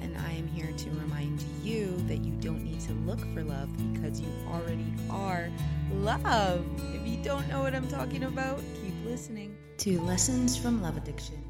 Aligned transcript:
And 0.00 0.16
I 0.18 0.32
am 0.32 0.46
here 0.48 0.72
to 0.72 0.90
remind 0.90 1.44
you 1.62 1.96
that 2.08 2.24
you 2.24 2.32
don't 2.40 2.62
need 2.62 2.80
to 2.80 2.92
look 2.92 3.20
for 3.34 3.42
love 3.42 3.68
because 3.92 4.20
you 4.20 4.28
already 4.48 4.92
are 5.10 5.50
love. 5.92 6.64
If 6.94 7.06
you 7.06 7.22
don't 7.22 7.48
know 7.48 7.60
what 7.60 7.74
I'm 7.74 7.88
talking 7.88 8.24
about, 8.24 8.60
keep 8.82 8.94
listening 9.04 9.56
to 9.78 10.00
Lessons 10.00 10.56
from 10.56 10.82
Love 10.82 10.96
Addiction. 10.96 11.42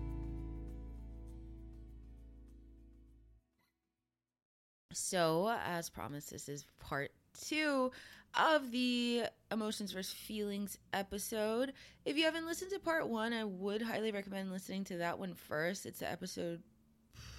So, 4.93 5.55
as 5.65 5.89
promised, 5.89 6.31
this 6.31 6.49
is 6.49 6.67
part 6.79 7.13
two 7.41 7.91
of 8.35 8.71
the 8.71 9.25
emotions 9.51 9.93
versus 9.93 10.13
feelings 10.13 10.79
episode. 10.93 11.73
If 12.05 12.17
you 12.17 12.25
haven't 12.25 12.47
listened 12.47 12.71
to 12.73 12.79
part 12.79 13.09
one, 13.09 13.33
I 13.33 13.45
would 13.45 13.83
highly 13.83 14.11
recommend 14.11 14.51
listening 14.51 14.85
to 14.85 14.99
that 14.99 15.19
one 15.19 15.35
first. 15.35 15.87
It's 15.87 16.01
the 16.01 16.11
episode 16.11 16.63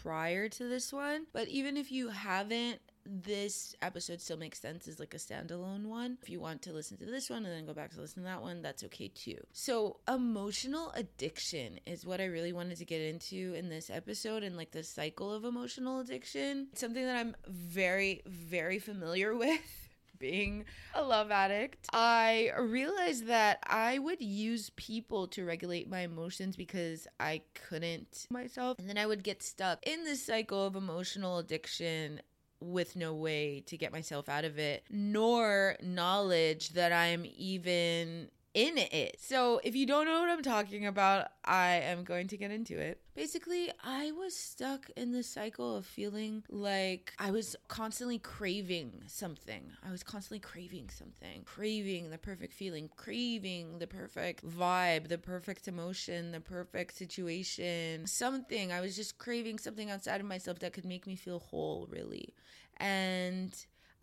prior 0.04 0.50
to 0.50 0.68
this 0.68 0.92
one. 0.92 1.26
But 1.34 1.48
even 1.48 1.78
if 1.78 1.92
you 1.92 2.10
haven't, 2.10 2.80
this 3.06 3.76
episode 3.82 4.22
still 4.22 4.38
makes 4.38 4.60
sense 4.60 4.88
as 4.88 5.00
like 5.00 5.14
a 5.14 5.18
standalone 5.18 5.86
one. 5.86 6.18
If 6.22 6.30
you 6.30 6.40
want 6.40 6.62
to 6.64 6.74
listen 6.74 6.98
to 6.98 7.06
this 7.06 7.30
one 7.30 7.46
and 7.46 7.54
then 7.54 7.66
go 7.66 7.74
back 7.74 7.92
to 7.92 8.02
listen 8.02 8.24
to 8.24 8.30
that 8.30 8.42
one, 8.42 8.62
that's 8.62 8.84
okay 8.86 9.10
too. 9.10 9.38
So, 9.52 9.98
emotional 10.08 10.92
addiction 10.96 11.80
is 11.86 12.06
what 12.06 12.22
I 12.22 12.26
really 12.26 12.54
wanted 12.54 12.78
to 12.78 12.86
get 12.86 13.02
into 13.02 13.54
in 13.56 13.70
this 13.70 13.90
episode 13.90 14.44
and 14.44 14.56
like 14.56 14.72
the 14.72 14.84
cycle 14.84 15.34
of 15.34 15.44
emotional 15.44 16.00
addiction. 16.00 16.68
It's 16.72 16.82
something 16.82 17.06
that 17.06 17.18
I'm 17.18 17.36
very, 17.48 18.22
very 18.26 18.80
familiar 18.80 19.36
with 19.36 19.83
being 20.24 20.64
a 20.96 21.04
love 21.04 21.32
addict, 21.32 21.90
I 21.92 22.52
realized 22.58 23.28
that 23.28 23.60
I 23.68 24.00
would 24.00 24.22
use 24.22 24.72
people 24.78 25.28
to 25.28 25.44
regulate 25.44 25.90
my 25.90 26.00
emotions 26.00 26.56
because 26.56 27.10
I 27.20 27.42
couldn't 27.68 28.28
myself. 28.30 28.80
And 28.80 28.88
then 28.88 28.98
I 28.98 29.06
would 29.06 29.22
get 29.22 29.44
stuck 29.44 29.86
in 29.86 30.06
this 30.06 30.26
cycle 30.26 30.66
of 30.66 30.78
emotional 30.78 31.40
addiction 31.40 32.22
with 32.62 32.96
no 32.96 33.14
way 33.14 33.66
to 33.68 33.76
get 33.76 33.92
myself 33.92 34.30
out 34.30 34.46
of 34.46 34.58
it, 34.58 34.86
nor 34.90 35.76
knowledge 35.84 36.70
that 36.70 36.94
I'm 36.94 37.26
even 37.36 38.30
in 38.54 38.78
it. 38.78 39.18
So, 39.20 39.60
if 39.64 39.76
you 39.76 39.86
don't 39.86 40.06
know 40.06 40.20
what 40.22 40.30
I'm 40.30 40.44
talking 40.44 40.86
about, 40.86 41.28
I 41.44 41.82
am 41.86 42.04
going 42.04 42.28
to 42.28 42.38
get 42.38 42.52
into 42.52 42.78
it. 42.78 43.00
Basically, 43.16 43.72
I 43.84 44.12
was 44.12 44.36
stuck 44.36 44.90
in 44.96 45.12
the 45.12 45.24
cycle 45.24 45.76
of 45.76 45.86
feeling 45.86 46.44
like 46.50 47.14
I 47.20 47.32
was 47.32 47.56
constantly 47.68 48.18
craving 48.18 49.04
something. 49.08 49.72
I 49.86 49.92
was 49.92 50.04
constantly 50.04 50.40
craving 50.40 50.90
something, 50.90 51.44
craving 51.46 52.10
the 52.10 52.18
perfect 52.18 52.54
feeling, 52.54 52.90
craving 52.96 53.80
the 53.80 53.88
perfect 53.88 54.48
vibe, 54.48 55.10
the 55.10 55.18
perfect 55.18 55.68
emotion, 55.68 56.32
the 56.32 56.40
perfect 56.40 56.96
situation, 56.96 58.08
something. 58.08 58.72
I 58.72 58.82
was 58.82 58.96
just 58.96 59.18
craving 59.18 59.60
something 59.60 59.92
outside 59.92 60.22
of 60.22 60.28
myself 60.28 60.60
that 60.60 60.74
could 60.74 60.86
make 60.86 61.06
me 61.06 61.16
feel 61.16 61.40
whole, 61.40 61.88
really. 61.92 62.34
And 62.78 63.56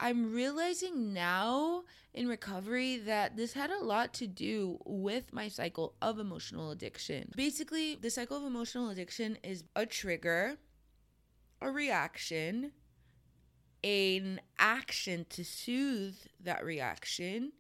I'm 0.03 0.33
realizing 0.33 1.13
now 1.13 1.83
in 2.15 2.27
recovery 2.27 2.97
that 2.97 3.37
this 3.37 3.53
had 3.53 3.71
a 3.71 3.85
lot 3.85 4.15
to 4.15 4.27
do 4.27 4.79
with 4.87 5.31
my 5.35 5.49
cycle 5.49 5.95
of 6.01 6.19
emotional 6.19 6.71
addiction. 6.71 7.31
Basically, 7.37 7.97
the 7.97 8.09
cycle 8.09 8.39
of 8.39 8.45
emotional 8.45 8.89
addiction 8.89 9.37
is 9.45 9.63
a 9.77 9.85
trigger, 9.85 10.57
a 11.61 11.71
reaction, 11.71 12.73
an 13.85 14.41
action 14.59 15.27
to 15.29 15.45
soothe 15.45 16.17
that 16.43 16.65
reaction, 16.65 17.53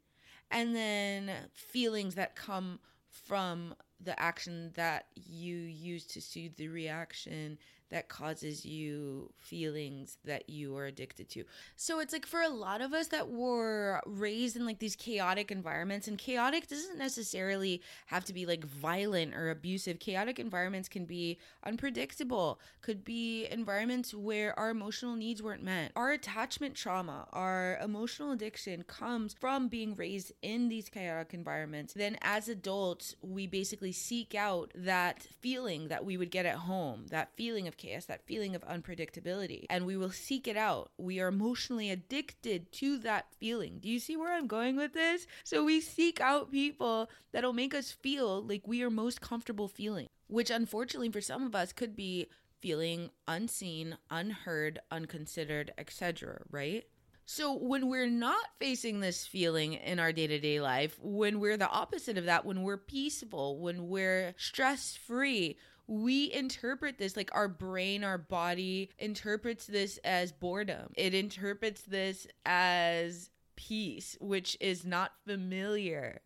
and 0.51 0.75
then 0.75 1.31
feelings 1.53 2.15
that 2.15 2.37
come 2.37 2.81
from 3.11 3.75
the 4.03 4.19
action 4.19 4.73
that 4.77 5.09
you 5.15 5.57
use 5.57 6.07
to 6.07 6.23
soothe 6.23 6.57
the 6.57 6.69
reaction 6.69 7.59
that 7.91 8.09
causes 8.09 8.65
you 8.65 9.33
feelings 9.39 10.19
that 10.25 10.49
you 10.49 10.77
are 10.77 10.87
addicted 10.87 11.29
to. 11.31 11.45
So 11.77 12.01
it's 12.01 12.13
like 12.13 12.27
for 12.27 12.41
a 12.41 12.49
lot 12.49 12.81
of 12.81 12.93
us 12.93 13.09
that 13.09 13.29
were 13.29 14.01
raised 14.07 14.57
in 14.57 14.65
like 14.65 14.79
these 14.79 14.97
chaotic 14.97 15.51
environments, 15.51 16.09
and 16.09 16.17
chaotic 16.17 16.69
doesn't 16.69 16.99
necessarily 16.99 17.83
have 18.07 18.25
to 18.27 18.33
be 18.33 18.47
like 18.47 18.65
violent 18.65 19.35
or 19.35 19.51
abusive. 19.51 19.99
Chaotic 19.99 20.39
environments 20.39 20.89
can 20.89 21.05
be 21.05 21.39
unpredictable, 21.65 22.61
could 22.81 23.05
be 23.05 23.47
environments 23.47 24.15
where 24.15 24.59
our 24.59 24.71
emotional 24.71 25.17
needs 25.17 25.43
weren't 25.43 25.63
met. 25.63 25.93
Our 25.97 26.13
attachment 26.13 26.75
trauma, 26.75 27.27
our 27.33 27.79
emotional 27.83 28.33
addiction 28.33 28.85
comes 28.85 29.35
from 29.35 29.69
being 29.69 29.95
raised 29.95 30.33
in 30.43 30.69
these 30.69 30.89
chaotic 30.89 31.35
environments. 31.35 31.95
Then 31.95 32.17
as 32.23 32.49
adults, 32.49 33.17
we 33.21 33.47
basically 33.47 33.93
seek 33.93 34.35
out 34.35 34.71
that 34.75 35.27
feeling 35.41 35.89
that 35.89 36.05
we 36.05 36.17
would 36.17 36.31
get 36.31 36.47
at 36.47 36.57
home, 36.57 37.07
that 37.11 37.31
feeling 37.37 37.67
of 37.67 37.77
chaos, 37.81 38.05
that 38.05 38.27
feeling 38.27 38.55
of 38.55 38.63
unpredictability, 38.63 39.67
and 39.69 39.85
we 39.85 39.97
will 39.97 40.13
seek 40.13 40.47
it 40.47 40.57
out. 40.57 40.93
We 40.99 41.19
are 41.19 41.29
emotionally 41.29 41.91
addicted 41.91 42.71
to 42.73 42.99
that 42.99 43.27
feeling. 43.39 43.79
Do 43.81 43.89
you 43.89 43.99
see 43.99 44.17
where 44.17 44.33
I'm 44.33 44.47
going 44.47 44.77
with 44.77 44.93
this? 44.93 45.27
So 45.45 45.65
we 45.65 45.81
seek 45.81 46.21
out 46.21 46.53
people 46.53 47.11
that'll 47.33 47.53
make 47.53 47.75
us 47.75 47.91
feel 47.91 48.43
like 48.43 48.69
we 48.69 48.83
are 48.83 48.91
most 48.91 49.21
comfortable 49.21 49.67
feeling, 49.67 50.07
which 50.29 50.51
unfortunately 50.51 51.11
for 51.11 51.21
some 51.21 51.45
of 51.45 51.55
us 51.55 51.73
could 51.73 51.97
be 51.97 52.29
feeling 52.61 53.11
unseen, 53.27 53.97
unheard, 54.11 54.79
unconsidered, 54.91 55.73
etc., 55.79 56.43
right? 56.51 56.85
So, 57.33 57.55
when 57.55 57.89
we're 57.89 58.11
not 58.11 58.45
facing 58.59 58.99
this 58.99 59.25
feeling 59.25 59.75
in 59.75 60.01
our 60.01 60.13
day 60.13 60.27
to 60.27 60.41
day 60.41 60.61
life, 60.61 60.99
when 61.01 61.39
we're 61.39 61.57
the 61.57 61.69
opposite 61.69 62.19
of 62.19 62.25
that, 62.25 62.45
when 62.45 62.65
we're 62.65 62.77
peaceful, 62.77 63.61
when 63.61 63.87
we're 63.87 64.35
stress 64.37 64.97
free, 64.97 65.57
we 65.91 66.33
interpret 66.33 66.99
this 66.99 67.17
like 67.17 67.31
our 67.35 67.49
brain, 67.49 68.05
our 68.05 68.17
body 68.17 68.91
interprets 69.01 69.67
this 69.67 69.99
as 70.05 70.31
boredom. 70.31 70.93
It 70.97 71.15
interprets 71.15 71.83
this 71.83 72.29
as 72.47 73.31
peace, 73.57 74.17
which 74.21 74.57
is 74.61 74.85
not 74.85 75.11
familiar. 75.27 76.21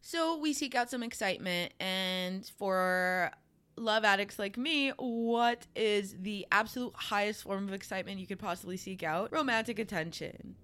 So 0.00 0.38
we 0.38 0.52
seek 0.52 0.76
out 0.76 0.90
some 0.90 1.02
excitement, 1.02 1.72
and 1.80 2.46
for 2.56 3.32
love 3.76 4.04
addicts 4.04 4.38
like 4.38 4.56
me, 4.56 4.90
what 4.90 5.66
is 5.74 6.14
the 6.20 6.46
absolute 6.52 6.94
highest 6.94 7.42
form 7.42 7.66
of 7.66 7.74
excitement 7.74 8.20
you 8.20 8.28
could 8.28 8.38
possibly 8.38 8.76
seek 8.76 9.02
out? 9.02 9.32
Romantic 9.32 9.80
attention. 9.80 10.54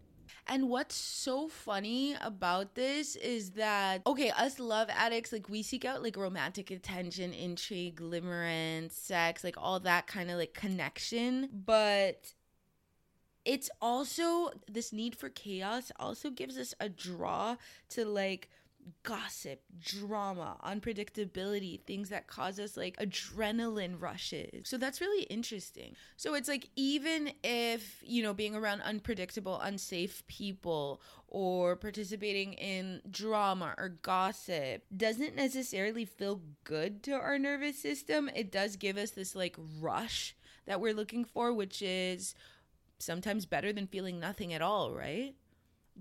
And 0.51 0.69
what's 0.69 0.97
so 0.97 1.47
funny 1.47 2.17
about 2.21 2.75
this 2.75 3.15
is 3.15 3.51
that, 3.51 4.03
okay, 4.05 4.31
us 4.31 4.59
love 4.59 4.89
addicts, 4.91 5.33
like 5.33 5.49
we 5.49 5.63
seek 5.63 5.85
out 5.85 6.03
like 6.03 6.17
romantic 6.17 6.73
attention, 6.73 7.33
intrigue, 7.33 8.01
limerence, 8.01 8.91
sex, 8.91 9.45
like 9.45 9.55
all 9.57 9.79
that 9.79 10.09
kind 10.09 10.29
of 10.29 10.39
like 10.39 10.53
connection. 10.53 11.51
But 11.53 12.35
it's 13.45 13.71
also 13.81 14.51
this 14.69 14.93
need 14.93 15.15
for 15.15 15.29
chaos 15.29 15.93
also 16.01 16.31
gives 16.31 16.59
us 16.59 16.75
a 16.81 16.89
draw 16.89 17.55
to 17.91 18.05
like 18.05 18.51
gossip, 19.03 19.63
drama, 19.79 20.57
unpredictability, 20.65 21.81
things 21.83 22.09
that 22.11 22.27
cause 22.27 22.59
us 22.59 22.77
like 22.77 22.97
adrenaline 22.99 24.01
rushes. 24.01 24.69
So 24.69 24.77
that's 24.77 25.01
really 25.01 25.25
interesting. 25.25 25.95
So 26.17 26.35
it's 26.35 26.49
like 26.49 26.69
even 26.77 27.33
if, 27.43 28.03
you 28.03 28.23
know, 28.23 28.35
being 28.35 28.55
around 28.55 28.83
unpredictable, 28.83 29.61
unsafe 29.61 30.27
people 30.27 31.01
or 31.29 31.77
participating 31.77 32.55
in 32.55 33.01
drama 33.11 33.75
or 33.79 33.91
gossip 34.03 34.83
doesn't 34.97 35.37
necessarily 35.37 36.05
feel 36.05 36.41
good 36.65 37.03
to 37.05 37.13
our 37.13 37.39
nervous 37.39 37.81
system, 37.81 38.31
it 38.35 38.53
does 38.53 38.77
give 38.77 38.97
us 38.97 39.11
this 39.11 39.35
like 39.35 39.57
rush 39.81 40.37
that 40.67 40.81
we're 40.81 40.95
looking 40.95 41.25
for, 41.25 41.53
which 41.53 41.83
is 41.83 42.35
sometimes 42.99 43.47
better 43.47 43.73
than 43.73 43.87
feeling 43.87 44.21
nothing 44.21 44.53
at 44.53 44.63
all, 44.63 44.93
right? 44.93 45.35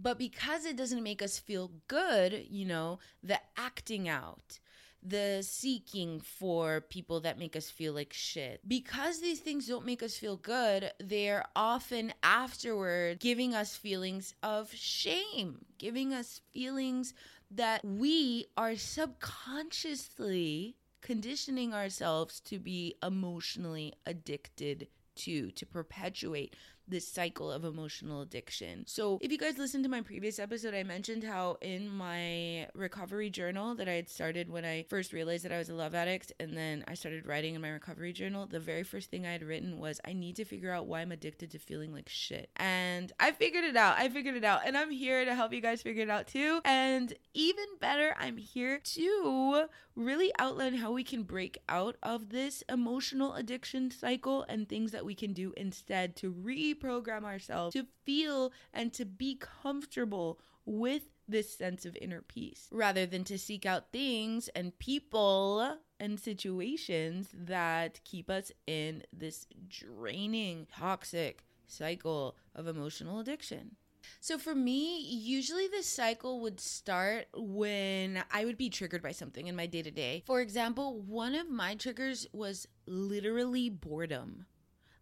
But 0.01 0.18
because 0.18 0.66
it 0.66 0.78
doesn't 0.78 1.04
make 1.04 1.22
us 1.22 1.38
feel 1.38 1.72
good, 1.88 2.46
you 2.50 2.66
know, 2.66 3.00
the 3.22 3.40
acting 3.57 4.07
out, 4.07 4.60
the 5.04 5.40
seeking 5.42 6.19
for 6.19 6.81
people 6.81 7.19
that 7.22 7.40
make 7.40 7.56
us 7.56 7.69
feel 7.69 7.94
like 7.94 8.13
shit. 8.13 8.62
Because 8.68 9.19
these 9.19 9.40
things 9.40 9.68
don't 9.68 9.86
make 9.86 10.01
us 10.01 10.18
feel 10.18 10.38
good, 10.38 10.92
they're 11.00 11.46
often 11.56 12.13
afterward 12.24 13.19
giving 13.19 13.54
us 13.54 13.75
feelings 13.75 14.34
of 14.42 14.74
shame, 14.74 15.66
giving 15.78 16.13
us 16.13 16.42
feelings 16.51 17.13
that 17.51 17.84
we 17.84 18.46
are 18.56 18.75
subconsciously 18.75 20.75
conditioning 21.01 21.74
ourselves 21.74 22.40
to 22.42 22.60
be 22.60 22.96
emotionally 23.04 23.94
addicted 24.06 24.88
to, 25.16 25.50
to 25.51 25.66
perpetuate 25.66 26.56
this 26.89 27.07
cycle 27.07 27.51
of 27.51 27.63
emotional 27.63 28.21
addiction. 28.21 28.86
So, 28.88 29.19
if 29.21 29.31
you 29.31 29.38
guys 29.38 29.57
listened 29.57 29.83
to 29.86 29.89
my 29.89 30.01
previous 30.01 30.39
episode, 30.39 30.74
I 30.74 30.83
mentioned 30.83 31.24
how 31.24 31.57
in 31.62 31.89
my 31.89 32.68
recovery 32.74 33.30
journal 33.30 33.75
that 33.75 33.88
I 33.88 33.94
had 33.94 34.09
started 34.09 34.50
when 34.50 34.65
I 34.65 34.86
first 34.89 35.13
realized 35.13 35.45
that 35.45 35.51
I 35.51 35.57
was 35.57 35.69
a 35.69 35.74
love 35.74 35.95
addict, 35.95 36.33
and 36.39 36.56
then 36.56 36.83
I 36.88 36.94
started 36.94 37.25
writing 37.25 37.56
in 37.56 37.62
my 37.62 37.69
recovery 37.69 38.13
journal, 38.13 38.45
the 38.45 38.59
very 38.59 38.83
first 38.83 39.09
thing 39.09 39.25
I 39.25 39.31
had 39.31 39.44
written 39.44 39.80
was, 39.80 40.00
I 40.06 40.13
need 40.13 40.36
to 40.38 40.45
figure 40.45 40.71
out 40.71 40.88
why 40.88 41.01
I'm 41.01 41.12
addicted 41.12 41.51
to 41.51 41.59
feeling 41.59 41.94
like 41.94 42.09
shit. 42.09 42.50
And 42.56 43.12
I 43.19 43.31
figured 43.31 43.63
it 43.63 43.75
out. 43.75 43.97
I 43.97 44.09
figured 44.09 44.36
it 44.36 44.44
out. 44.44 44.62
And 44.65 44.77
I'm 44.77 44.91
here 44.91 45.25
to 45.25 45.36
help 45.36 45.53
you 45.53 45.62
guys 45.62 45.81
figure 45.81 46.03
it 46.03 46.09
out 46.09 46.27
too. 46.27 46.62
And 46.65 47.13
even 47.33 47.65
better, 47.80 48.15
I'm 48.19 48.38
here 48.38 48.80
to 48.80 49.65
really 49.95 50.31
outline 50.39 50.75
how 50.75 50.91
we 50.91 51.03
can 51.03 51.24
break 51.24 51.57
out 51.68 51.97
of 52.01 52.30
this 52.30 52.63
emotional 52.69 53.33
addiction 53.36 53.91
cycle 53.91 54.45
and 54.47 54.68
things 54.68 54.91
that 54.91 55.06
we 55.06 55.13
can 55.13 55.33
do 55.33 55.53
instead 55.57 56.15
to 56.15 56.31
reprogram 56.79 57.23
ourselves 57.23 57.73
to 57.73 57.85
feel 58.03 58.51
and 58.73 58.93
to 58.93 59.05
be 59.05 59.39
comfortable 59.61 60.39
with 60.65 61.03
this 61.27 61.55
sense 61.55 61.85
of 61.85 61.97
inner 62.01 62.21
peace 62.21 62.67
rather 62.71 63.05
than 63.05 63.23
to 63.23 63.37
seek 63.37 63.65
out 63.65 63.91
things 63.91 64.47
and 64.49 64.77
people 64.79 65.77
and 65.99 66.19
situations 66.19 67.29
that 67.33 67.99
keep 68.03 68.29
us 68.29 68.51
in 68.65 69.03
this 69.13 69.45
draining, 69.67 70.67
toxic 70.75 71.45
cycle 71.67 72.35
of 72.55 72.67
emotional 72.67 73.19
addiction. 73.19 73.75
So 74.21 74.37
for 74.37 74.55
me, 74.55 74.99
usually 75.01 75.67
this 75.67 75.85
cycle 75.85 76.39
would 76.41 76.59
start 76.59 77.27
when 77.33 78.23
I 78.31 78.45
would 78.45 78.57
be 78.57 78.69
triggered 78.69 79.03
by 79.03 79.11
something 79.11 79.47
in 79.47 79.55
my 79.55 79.65
day 79.65 79.81
to 79.81 79.91
day. 79.91 80.23
For 80.25 80.41
example, 80.41 80.99
one 81.01 81.35
of 81.35 81.49
my 81.49 81.75
triggers 81.75 82.27
was 82.33 82.67
literally 82.87 83.69
boredom. 83.69 84.45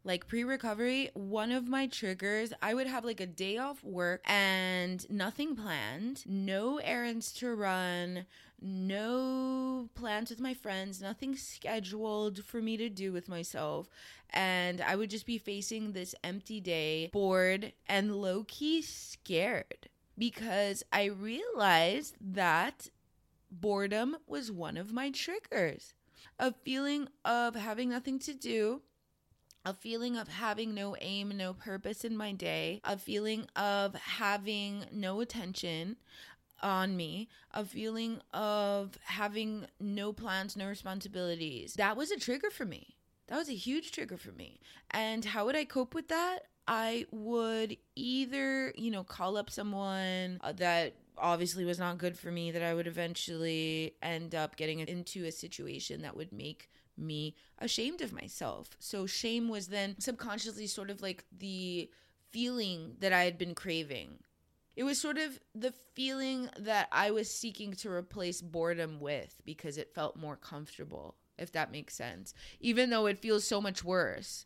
Like 0.07 0.25
pre 0.25 0.45
recovery, 0.45 1.09
one 1.15 1.51
of 1.51 1.67
my 1.67 1.85
triggers, 1.85 2.53
I 2.61 2.73
would 2.73 2.87
have 2.87 3.03
like 3.03 3.19
a 3.19 3.25
day 3.25 3.57
off 3.57 3.83
work 3.83 4.21
and 4.23 5.05
nothing 5.09 5.53
planned, 5.53 6.25
no 6.25 6.77
errands 6.77 7.33
to 7.33 7.53
run, 7.53 8.25
no 8.61 9.89
plans 9.95 10.29
with 10.29 10.39
my 10.39 10.53
friends, 10.53 11.01
nothing 11.01 11.35
scheduled 11.35 12.45
for 12.45 12.61
me 12.61 12.77
to 12.77 12.87
do 12.87 13.11
with 13.11 13.27
myself. 13.27 13.89
And 14.29 14.79
I 14.79 14.95
would 14.95 15.09
just 15.09 15.25
be 15.25 15.37
facing 15.37 15.91
this 15.91 16.15
empty 16.23 16.61
day, 16.61 17.09
bored 17.11 17.73
and 17.85 18.15
low 18.15 18.45
key 18.47 18.81
scared 18.83 19.89
because 20.17 20.83
I 20.93 21.07
realized 21.07 22.15
that 22.21 22.91
boredom 23.51 24.15
was 24.25 24.53
one 24.53 24.77
of 24.77 24.93
my 24.93 25.11
triggers. 25.11 25.93
A 26.39 26.53
feeling 26.53 27.09
of 27.25 27.55
having 27.55 27.89
nothing 27.89 28.19
to 28.19 28.33
do, 28.33 28.83
a 29.67 29.73
feeling 29.73 30.15
of 30.15 30.29
having 30.29 30.73
no 30.73 30.95
aim, 31.01 31.35
no 31.35 31.53
purpose 31.53 32.05
in 32.05 32.15
my 32.15 32.31
day, 32.31 32.79
a 32.85 32.97
feeling 32.97 33.45
of 33.57 33.93
having 33.95 34.85
no 34.93 35.19
attention, 35.19 35.97
on 36.63 36.95
me, 36.95 37.27
a 37.53 37.63
feeling 37.63 38.19
of 38.33 38.97
having 39.03 39.67
no 39.79 40.13
plans, 40.13 40.55
no 40.55 40.67
responsibilities. 40.67 41.73
That 41.73 41.97
was 41.97 42.11
a 42.11 42.17
trigger 42.17 42.49
for 42.49 42.65
me. 42.65 42.95
That 43.27 43.37
was 43.37 43.49
a 43.49 43.55
huge 43.55 43.91
trigger 43.91 44.17
for 44.17 44.31
me. 44.31 44.59
And 44.91 45.25
how 45.25 45.45
would 45.45 45.55
I 45.55 45.65
cope 45.65 45.93
with 45.93 46.07
that? 46.07 46.39
I 46.67 47.05
would 47.11 47.77
either, 47.95 48.73
you 48.75 48.89
know, 48.89 49.03
call 49.03 49.37
up 49.37 49.49
someone 49.49 50.39
uh, 50.41 50.53
that 50.53 50.95
obviously 51.17 51.65
was 51.65 51.79
not 51.79 51.97
good 51.97 52.17
for 52.17 52.31
me, 52.31 52.51
that 52.51 52.63
I 52.63 52.73
would 52.73 52.87
eventually 52.87 53.95
end 54.01 54.33
up 54.33 54.55
getting 54.55 54.79
into 54.79 55.25
a 55.25 55.31
situation 55.31 56.01
that 56.03 56.15
would 56.15 56.31
make 56.31 56.69
me 56.97 57.35
ashamed 57.59 58.01
of 58.01 58.13
myself. 58.13 58.75
So 58.79 59.05
shame 59.05 59.49
was 59.49 59.67
then 59.67 59.95
subconsciously 59.99 60.67
sort 60.67 60.89
of 60.89 61.01
like 61.01 61.25
the 61.37 61.89
feeling 62.31 62.95
that 62.99 63.13
I 63.13 63.23
had 63.23 63.37
been 63.37 63.55
craving 63.55 64.19
it 64.77 64.83
was 64.83 65.01
sort 65.01 65.17
of 65.17 65.39
the 65.55 65.73
feeling 65.95 66.49
that 66.59 66.87
I 66.91 67.09
was 67.09 67.33
seeking 67.33 67.73
to 67.73 67.89
replace 67.89 68.41
boredom 68.41 68.99
with 68.99 69.41
because 69.43 69.79
it 69.79 69.95
felt 69.95 70.15
more 70.15 70.35
comfortable, 70.35 71.15
if 71.39 71.51
that 71.53 71.71
makes 71.71 71.95
sense, 71.95 72.35
even 72.59 72.91
though 72.91 73.07
it 73.07 73.17
feels 73.17 73.43
so 73.43 73.59
much 73.59 73.83
worse. 73.83 74.45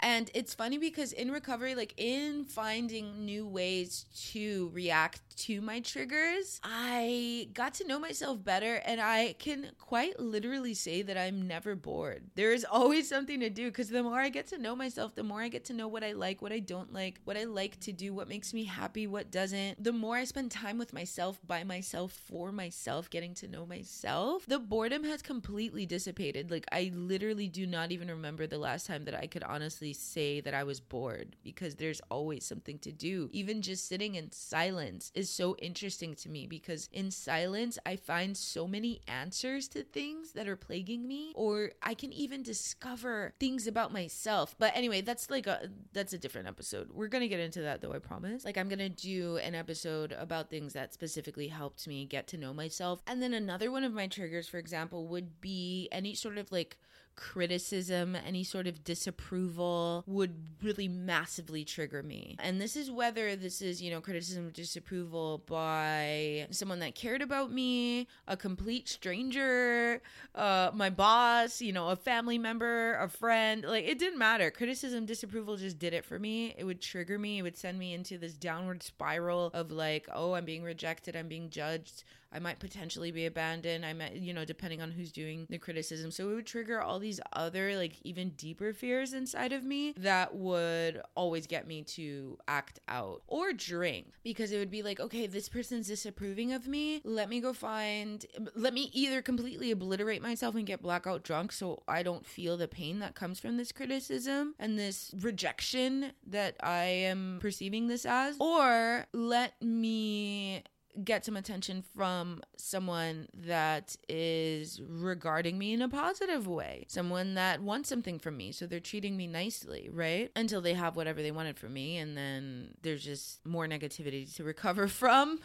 And 0.00 0.30
it's 0.34 0.54
funny 0.54 0.76
because 0.76 1.12
in 1.12 1.30
recovery, 1.30 1.74
like 1.74 1.94
in 1.96 2.44
finding 2.44 3.24
new 3.24 3.46
ways 3.46 4.06
to 4.32 4.70
react 4.74 5.20
to 5.36 5.60
my 5.60 5.80
triggers, 5.80 6.60
I 6.62 7.48
got 7.54 7.74
to 7.74 7.86
know 7.86 7.98
myself 7.98 8.44
better 8.44 8.76
and 8.84 9.00
I 9.00 9.34
can 9.38 9.70
quite 9.78 10.20
literally 10.20 10.74
say 10.74 11.02
that 11.02 11.16
I'm 11.16 11.46
never 11.48 11.74
bored. 11.74 12.24
There 12.34 12.52
is 12.52 12.66
always 12.70 13.08
something 13.08 13.40
to 13.40 13.48
do 13.50 13.68
because 13.68 13.88
the 13.88 14.02
more 14.02 14.20
I 14.20 14.28
get 14.28 14.46
to 14.48 14.58
know 14.58 14.76
myself, 14.76 15.14
the 15.14 15.22
more 15.22 15.40
I 15.40 15.48
get 15.48 15.64
to 15.66 15.72
know 15.72 15.88
what 15.88 16.04
I 16.04 16.12
like, 16.12 16.42
what 16.42 16.52
I 16.52 16.58
don't 16.58 16.92
like, 16.92 17.20
what 17.24 17.36
I 17.36 17.44
like 17.44 17.80
to 17.80 17.92
do, 17.92 18.12
what 18.12 18.28
makes 18.28 18.52
me 18.52 18.64
happy, 18.64 19.06
what 19.06 19.30
doesn't. 19.30 19.82
The 19.82 19.92
more 19.92 20.16
I 20.16 20.24
spend 20.24 20.50
time 20.50 20.78
with 20.78 20.92
myself, 20.92 21.40
by 21.46 21.64
myself, 21.64 22.12
for 22.12 22.52
myself, 22.52 23.10
getting 23.10 23.34
to 23.34 23.48
know 23.48 23.64
myself, 23.64 24.44
the 24.46 24.58
boredom 24.58 25.04
has 25.04 25.22
completely 25.22 25.86
dissipated. 25.86 26.50
Like 26.50 26.66
I 26.70 26.90
literally 26.94 27.48
do 27.48 27.66
not 27.66 27.92
even 27.92 28.08
remember 28.08 28.46
the 28.46 28.58
last 28.58 28.86
time 28.86 29.04
that 29.04 29.14
I 29.14 29.26
could 29.26 29.42
honestly 29.42 29.83
say 29.92 30.40
that 30.40 30.54
I 30.54 30.64
was 30.64 30.80
bored 30.80 31.36
because 31.42 31.74
there's 31.74 32.00
always 32.10 32.44
something 32.44 32.78
to 32.80 32.92
do. 32.92 33.28
Even 33.32 33.62
just 33.62 33.88
sitting 33.88 34.14
in 34.14 34.32
silence 34.32 35.10
is 35.14 35.30
so 35.30 35.56
interesting 35.56 36.14
to 36.16 36.28
me 36.28 36.46
because 36.46 36.88
in 36.92 37.10
silence, 37.10 37.78
I 37.84 37.96
find 37.96 38.36
so 38.36 38.66
many 38.66 39.00
answers 39.06 39.68
to 39.68 39.82
things 39.82 40.32
that 40.32 40.48
are 40.48 40.56
plaguing 40.56 41.06
me, 41.06 41.32
or 41.34 41.72
I 41.82 41.94
can 41.94 42.12
even 42.12 42.42
discover 42.42 43.34
things 43.38 43.66
about 43.66 43.92
myself. 43.92 44.54
But 44.58 44.72
anyway, 44.74 45.00
that's 45.00 45.30
like 45.30 45.46
a 45.46 45.70
that's 45.92 46.12
a 46.12 46.18
different 46.18 46.48
episode. 46.48 46.90
We're 46.92 47.08
gonna 47.08 47.28
get 47.28 47.40
into 47.40 47.62
that 47.62 47.80
though, 47.80 47.92
I 47.92 47.98
promise. 47.98 48.44
Like 48.44 48.58
I'm 48.58 48.68
gonna 48.68 48.88
do 48.88 49.36
an 49.38 49.54
episode 49.54 50.12
about 50.12 50.50
things 50.50 50.72
that 50.72 50.94
specifically 50.94 51.48
helped 51.48 51.86
me 51.86 52.04
get 52.04 52.26
to 52.28 52.36
know 52.38 52.54
myself. 52.54 53.02
And 53.06 53.22
then 53.22 53.34
another 53.34 53.70
one 53.70 53.84
of 53.84 53.92
my 53.92 54.06
triggers, 54.06 54.48
for 54.48 54.58
example, 54.58 55.06
would 55.08 55.40
be 55.40 55.88
any 55.92 56.14
sort 56.14 56.38
of 56.38 56.50
like 56.52 56.78
criticism, 57.16 58.16
any 58.16 58.44
sort 58.44 58.66
of 58.66 58.84
disapproval 58.84 60.04
would 60.06 60.34
really 60.62 60.88
massively 60.88 61.64
trigger 61.64 62.02
me. 62.02 62.36
And 62.38 62.60
this 62.60 62.76
is 62.76 62.90
whether 62.90 63.36
this 63.36 63.62
is, 63.62 63.82
you 63.82 63.90
know, 63.90 64.00
criticism, 64.00 64.50
disapproval 64.50 65.42
by 65.46 66.46
someone 66.50 66.80
that 66.80 66.94
cared 66.94 67.22
about 67.22 67.52
me, 67.52 68.08
a 68.26 68.36
complete 68.36 68.88
stranger, 68.88 70.02
uh, 70.34 70.70
my 70.74 70.90
boss, 70.90 71.60
you 71.60 71.72
know, 71.72 71.88
a 71.88 71.96
family 71.96 72.38
member, 72.38 72.94
a 72.94 73.08
friend. 73.08 73.64
Like 73.64 73.84
it 73.84 73.98
didn't 73.98 74.18
matter. 74.18 74.50
Criticism, 74.50 75.06
disapproval 75.06 75.56
just 75.56 75.78
did 75.78 75.94
it 75.94 76.04
for 76.04 76.18
me. 76.18 76.54
It 76.56 76.64
would 76.64 76.80
trigger 76.80 77.18
me. 77.18 77.38
It 77.38 77.42
would 77.42 77.56
send 77.56 77.78
me 77.78 77.94
into 77.94 78.18
this 78.18 78.34
downward 78.34 78.82
spiral 78.82 79.50
of 79.54 79.70
like, 79.70 80.08
oh, 80.12 80.34
I'm 80.34 80.44
being 80.44 80.62
rejected, 80.62 81.16
I'm 81.16 81.28
being 81.28 81.50
judged. 81.50 82.04
I 82.34 82.40
might 82.40 82.58
potentially 82.58 83.12
be 83.12 83.26
abandoned. 83.26 83.86
I 83.86 83.92
might, 83.92 84.14
you 84.16 84.34
know, 84.34 84.44
depending 84.44 84.82
on 84.82 84.90
who's 84.90 85.12
doing 85.12 85.46
the 85.48 85.58
criticism. 85.58 86.10
So 86.10 86.30
it 86.30 86.34
would 86.34 86.46
trigger 86.46 86.80
all 86.80 86.98
these 86.98 87.20
other, 87.32 87.76
like, 87.76 87.96
even 88.02 88.30
deeper 88.30 88.72
fears 88.72 89.12
inside 89.12 89.52
of 89.52 89.64
me 89.64 89.94
that 89.98 90.34
would 90.34 91.00
always 91.14 91.46
get 91.46 91.66
me 91.66 91.82
to 91.82 92.38
act 92.48 92.80
out 92.88 93.22
or 93.28 93.52
drink 93.52 94.12
because 94.24 94.50
it 94.50 94.58
would 94.58 94.70
be 94.70 94.82
like, 94.82 94.98
okay, 94.98 95.26
this 95.26 95.48
person's 95.48 95.86
disapproving 95.86 96.52
of 96.52 96.66
me. 96.66 97.00
Let 97.04 97.28
me 97.28 97.40
go 97.40 97.52
find, 97.52 98.24
let 98.56 98.74
me 98.74 98.90
either 98.92 99.22
completely 99.22 99.70
obliterate 99.70 100.22
myself 100.22 100.54
and 100.54 100.66
get 100.66 100.82
blackout 100.82 101.22
drunk 101.22 101.52
so 101.52 101.82
I 101.86 102.02
don't 102.02 102.26
feel 102.26 102.56
the 102.56 102.68
pain 102.68 102.98
that 102.98 103.14
comes 103.14 103.38
from 103.38 103.56
this 103.56 103.70
criticism 103.70 104.54
and 104.58 104.78
this 104.78 105.14
rejection 105.20 106.12
that 106.26 106.56
I 106.60 106.84
am 106.84 107.38
perceiving 107.40 107.86
this 107.86 108.04
as, 108.04 108.36
or 108.40 109.06
let 109.12 109.60
me 109.62 110.64
get 111.02 111.24
some 111.24 111.36
attention 111.36 111.82
from 111.96 112.40
someone 112.56 113.28
that 113.34 113.96
is 114.08 114.80
regarding 114.86 115.58
me 115.58 115.72
in 115.72 115.82
a 115.82 115.88
positive 115.88 116.46
way, 116.46 116.84
someone 116.88 117.34
that 117.34 117.60
wants 117.60 117.88
something 117.88 118.18
from 118.18 118.36
me. 118.36 118.52
So 118.52 118.66
they're 118.66 118.80
treating 118.80 119.16
me 119.16 119.26
nicely, 119.26 119.88
right? 119.92 120.30
Until 120.36 120.60
they 120.60 120.74
have 120.74 120.96
whatever 120.96 121.22
they 121.22 121.32
wanted 121.32 121.58
from 121.58 121.72
me. 121.72 121.96
And 121.96 122.16
then 122.16 122.74
there's 122.82 123.02
just 123.02 123.44
more 123.44 123.66
negativity 123.66 124.32
to 124.36 124.44
recover 124.44 124.86
from. 124.88 125.40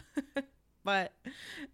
but 0.84 1.12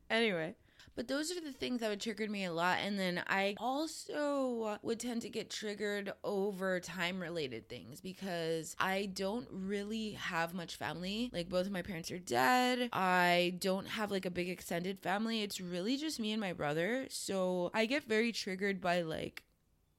anyway. 0.08 0.54
But 0.96 1.08
those 1.08 1.30
are 1.30 1.40
the 1.40 1.52
things 1.52 1.80
that 1.80 1.90
would 1.90 2.00
trigger 2.00 2.28
me 2.28 2.44
a 2.44 2.52
lot. 2.52 2.78
And 2.82 2.98
then 2.98 3.22
I 3.28 3.54
also 3.58 4.78
would 4.82 4.98
tend 4.98 5.22
to 5.22 5.28
get 5.28 5.50
triggered 5.50 6.12
over 6.24 6.80
time 6.80 7.20
related 7.20 7.68
things 7.68 8.00
because 8.00 8.74
I 8.80 9.10
don't 9.12 9.46
really 9.50 10.12
have 10.12 10.54
much 10.54 10.76
family. 10.76 11.30
Like 11.32 11.48
both 11.48 11.66
of 11.66 11.72
my 11.72 11.82
parents 11.82 12.10
are 12.10 12.18
dead. 12.18 12.88
I 12.92 13.54
don't 13.60 13.86
have 13.86 14.10
like 14.10 14.26
a 14.26 14.30
big 14.30 14.48
extended 14.48 14.98
family. 15.00 15.42
It's 15.42 15.60
really 15.60 15.96
just 15.96 16.18
me 16.18 16.32
and 16.32 16.40
my 16.40 16.54
brother. 16.54 17.06
So 17.10 17.70
I 17.74 17.86
get 17.86 18.04
very 18.04 18.32
triggered 18.32 18.80
by 18.80 19.02
like 19.02 19.42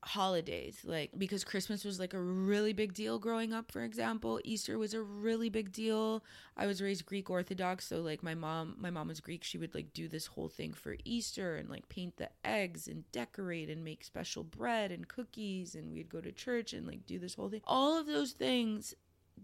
holidays 0.03 0.81
like 0.83 1.09
because 1.17 1.43
christmas 1.43 1.83
was 1.83 1.99
like 1.99 2.13
a 2.13 2.19
really 2.19 2.71
big 2.71 2.93
deal 2.93 3.17
growing 3.19 3.53
up 3.53 3.71
for 3.71 3.83
example. 3.83 4.39
Easter 4.43 4.77
was 4.77 4.93
a 4.93 5.01
really 5.01 5.49
big 5.49 5.71
deal. 5.71 6.23
I 6.55 6.65
was 6.65 6.81
raised 6.81 7.05
greek 7.05 7.29
orthodox 7.29 7.87
so 7.87 8.01
like 8.01 8.23
my 8.23 8.35
mom 8.35 8.75
my 8.79 8.89
mom 8.89 9.07
was 9.07 9.19
greek. 9.19 9.43
She 9.43 9.57
would 9.57 9.73
like 9.73 9.93
do 9.93 10.07
this 10.07 10.27
whole 10.27 10.49
thing 10.49 10.73
for 10.73 10.95
easter 11.03 11.55
and 11.55 11.69
like 11.69 11.89
paint 11.89 12.17
the 12.17 12.29
eggs 12.45 12.87
and 12.87 13.09
decorate 13.11 13.69
and 13.69 13.83
make 13.83 14.03
special 14.03 14.43
bread 14.43 14.91
and 14.91 15.07
cookies 15.07 15.75
and 15.75 15.91
we'd 15.91 16.09
go 16.09 16.21
to 16.21 16.31
church 16.31 16.73
and 16.73 16.87
like 16.87 17.05
do 17.05 17.19
this 17.19 17.35
whole 17.35 17.49
thing. 17.49 17.61
All 17.65 17.97
of 17.97 18.05
those 18.05 18.31
things 18.31 18.93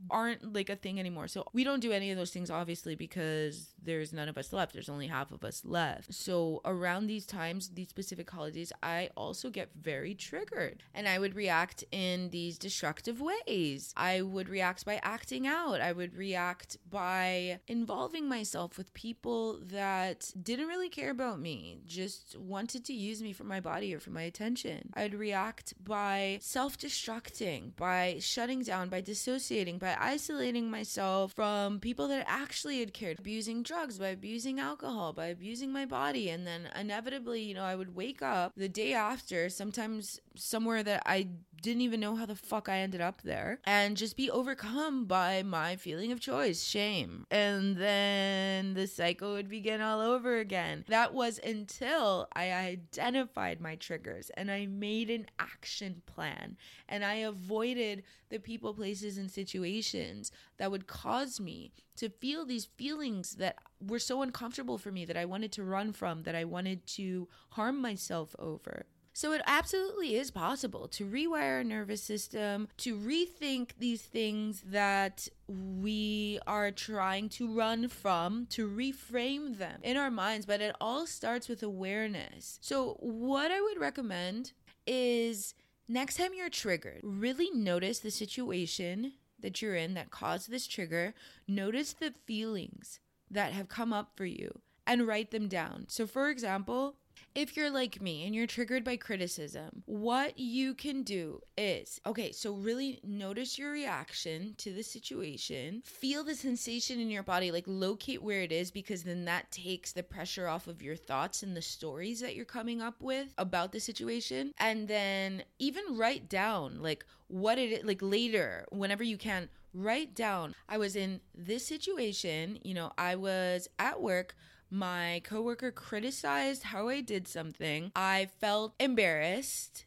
aren't 0.10 0.54
like 0.54 0.70
a 0.70 0.76
thing 0.76 1.00
anymore. 1.00 1.28
So 1.28 1.46
we 1.54 1.64
don't 1.64 1.80
do 1.80 1.92
any 1.92 2.12
of 2.12 2.18
those 2.18 2.32
things 2.32 2.50
obviously 2.50 2.96
because 2.96 3.74
there's 3.82 4.14
none 4.14 4.30
of 4.30 4.38
us 4.38 4.54
left. 4.54 4.74
There's 4.74 4.90
only 4.90 5.08
half 5.08 5.32
of 5.32 5.44
us 5.44 5.64
left. 5.66 6.14
So 6.14 6.62
around 6.66 7.08
these 7.08 7.26
times, 7.26 7.70
these 7.70 7.90
specific 7.90 8.30
holidays, 8.30 8.72
I 8.82 9.10
also 9.16 9.50
get 9.50 9.72
very 9.80 10.14
triggered 10.14 10.84
and 10.94 11.08
I 11.08 11.20
would 11.20 11.36
react 11.36 11.84
in 11.92 12.30
these 12.30 12.58
destructive 12.58 13.22
ways. 13.22 13.94
I 13.96 14.22
would 14.22 14.50
react 14.50 14.86
by 14.86 15.00
acting 15.04 15.48
out. 15.48 15.82
I 15.82 15.92
would 15.92 16.16
react 16.16 16.78
by 16.90 17.60
involving 17.68 18.28
myself 18.28 18.78
with 18.78 18.94
people 18.94 19.60
that 19.68 20.32
didn't 20.42 20.68
really 20.68 20.90
care 20.90 21.12
about 21.12 21.40
me, 21.40 21.80
just 21.86 22.38
wanted 22.38 22.86
to 22.86 22.94
use 22.94 23.22
me 23.22 23.34
for 23.34 23.44
my 23.44 23.60
body 23.60 23.94
or 23.94 24.00
for 24.00 24.12
my 24.12 24.24
attention. 24.24 24.92
I'd 24.94 25.14
react 25.14 25.74
by 25.84 26.40
self-destructing, 26.42 27.76
by 27.76 28.18
shutting 28.20 28.62
down, 28.62 28.90
by 28.90 29.02
dissociating, 29.02 29.78
by 29.84 29.98
isolating 30.00 30.72
myself 30.72 31.34
from 31.34 31.78
people 31.78 32.08
that 32.08 32.24
actually 32.26 32.80
had 32.80 32.94
cared, 32.94 33.20
abusing 33.20 33.62
drugs, 33.62 34.00
by 34.00 34.08
abusing 34.08 34.58
alcohol, 34.58 35.12
by 35.12 35.26
abusing 35.26 35.74
my 35.74 35.86
body. 35.86 36.30
And 36.30 36.48
then 36.48 36.70
inevitably, 36.80 37.42
you 37.42 37.54
know, 37.54 37.66
I 37.66 37.76
would 37.76 37.94
wake 37.94 38.22
up 38.22 38.54
the 38.56 38.70
day 38.70 38.94
after, 38.94 39.50
sometimes 39.50 40.22
somewhere 40.36 40.84
that 40.84 41.04
I 41.06 41.28
didn't 41.62 41.82
even 41.82 42.02
know 42.02 42.18
how 42.18 42.26
the 42.26 42.36
fuck 42.36 42.68
I 42.68 42.80
ended 42.80 43.00
up 43.00 43.22
there, 43.22 43.60
and 43.64 43.96
just 43.96 44.18
be 44.18 44.30
overcome 44.30 45.06
by 45.06 45.44
my 45.44 45.78
feeling 45.78 46.12
of 46.12 46.20
choice, 46.20 46.62
shame. 46.62 47.26
And 47.32 47.78
then 47.78 48.74
the 48.74 48.86
cycle 48.86 49.34
would 49.34 49.48
begin 49.48 49.80
all 49.80 50.02
over 50.02 50.38
again. 50.38 50.84
That 50.90 51.14
was 51.14 51.40
until 51.42 52.28
I 52.36 52.52
identified 52.52 53.62
my 53.62 53.76
triggers 53.76 54.30
and 54.36 54.52
I 54.52 54.66
made 54.66 55.10
an 55.10 55.28
action 55.40 56.02
plan 56.06 56.58
and 56.90 57.06
I 57.06 57.16
avoided 57.16 58.04
the 58.30 58.40
people, 58.40 58.74
places, 58.74 59.18
and 59.18 59.32
situations 59.32 60.32
that 60.58 60.70
would 60.70 60.86
cause 60.86 61.40
me 61.40 61.72
to 61.96 62.10
feel 62.10 62.46
these 62.46 62.66
feelings 62.66 63.36
that 63.36 63.58
were 63.80 64.00
so 64.00 64.22
uncomfortable 64.22 64.78
for 64.78 64.92
me 64.92 65.06
that 65.06 65.18
I 65.18 65.26
wanted 65.26 65.52
to 65.54 65.64
run 65.64 65.94
from, 65.94 66.24
that 66.24 66.36
I 66.36 66.44
wanted 66.44 66.86
to 66.88 67.30
harm 67.52 67.82
myself 67.82 68.36
over. 68.38 68.86
So 69.14 69.32
it 69.32 69.42
absolutely 69.46 70.16
is 70.16 70.32
possible 70.32 70.88
to 70.90 71.06
rewire 71.06 71.58
our 71.58 71.64
nervous 71.64 72.02
system, 72.02 72.68
to 72.78 72.98
rethink 72.98 73.72
these 73.78 74.02
things 74.02 74.64
that 74.68 75.28
we 75.48 76.40
are 76.48 76.72
trying 76.72 77.30
to 77.30 77.54
run 77.54 77.88
from, 77.88 78.48
to 78.48 78.68
reframe 78.68 79.60
them 79.60 79.80
in 79.84 79.98
our 79.98 80.10
minds, 80.10 80.48
but 80.48 80.62
it 80.62 80.76
all 80.82 81.06
starts 81.06 81.48
with 81.48 81.62
awareness. 81.62 82.58
So 82.62 82.98
what 83.00 83.52
I 83.52 83.62
would 83.62 83.80
recommend 83.80 84.54
is 84.88 85.54
next 85.88 86.18
time 86.18 86.32
you're 86.36 86.50
triggered, 86.50 87.02
really 87.04 87.52
notice 87.52 88.00
the 88.00 88.12
situation 88.12 89.14
that 89.40 89.62
you're 89.62 89.76
in 89.76 89.94
that 89.94 90.10
caused 90.10 90.50
this 90.50 90.66
trigger, 90.66 91.14
notice 91.48 91.94
the 91.94 92.14
feelings 92.26 93.00
that 93.30 93.54
have 93.54 93.68
come 93.68 93.94
up 93.94 94.12
for 94.16 94.26
you 94.26 94.62
and 94.88 95.08
write 95.08 95.32
them 95.32 95.48
down. 95.48 95.86
So 95.88 96.08
for 96.08 96.30
example, 96.30 96.96
if 97.36 97.58
you're 97.58 97.72
like 97.72 98.02
me 98.02 98.26
and 98.26 98.36
you're 98.36 98.48
triggered 98.48 98.84
by 98.84 98.98
criticism, 98.98 99.84
what 99.86 100.38
you 100.38 100.74
can 100.74 101.04
do 101.04 101.42
is 101.58 102.00
okay, 102.06 102.32
so 102.32 102.54
really 102.54 103.00
notice 103.04 103.58
your 103.58 103.72
reaction 103.72 104.54
to 104.58 104.72
the 104.72 104.84
situation, 104.84 105.82
feel 105.86 106.24
the 106.24 106.36
sensation 106.36 107.00
in 107.00 107.10
your 107.10 107.24
body, 107.24 107.52
like 107.52 107.66
locate 107.68 108.22
where 108.22 108.42
it 108.42 108.52
is, 108.52 108.72
because 108.72 109.04
then 109.04 109.26
that 109.26 109.52
takes 109.52 109.92
the 109.92 110.04
pressure 110.04 110.48
off 110.48 110.68
of 110.68 110.82
your 110.82 110.96
thoughts 110.96 111.44
and 111.44 111.56
the 111.56 111.62
stories 111.62 112.20
that 112.20 112.36
you're 112.36 112.46
coming 112.46 112.82
up 112.82 113.02
with 113.02 113.34
about 113.38 113.72
the 113.72 113.80
situation. 113.80 114.54
And 114.58 114.88
then 114.88 115.44
even 115.60 115.84
write 115.98 116.30
down 116.30 116.82
like 116.82 117.06
what 117.28 117.58
it 117.58 117.72
is, 117.72 117.84
like 117.84 118.02
later, 118.02 118.66
whenever 118.72 119.04
you 119.04 119.18
can, 119.18 119.50
write 119.74 120.14
down 120.14 120.54
I 120.70 120.78
was 120.78 120.96
in 120.96 121.20
this 121.34 121.66
situation, 121.66 122.60
you 122.64 122.74
know, 122.74 122.92
I 122.98 123.16
was 123.16 123.68
at 123.80 124.02
work 124.02 124.36
my 124.74 125.22
coworker 125.24 125.72
criticized 125.72 126.64
how 126.64 126.90
I 126.90 127.02
did 127.02 127.28
something. 127.28 127.92
I 127.96 128.30
felt 128.40 128.74
embarrassed 128.80 129.86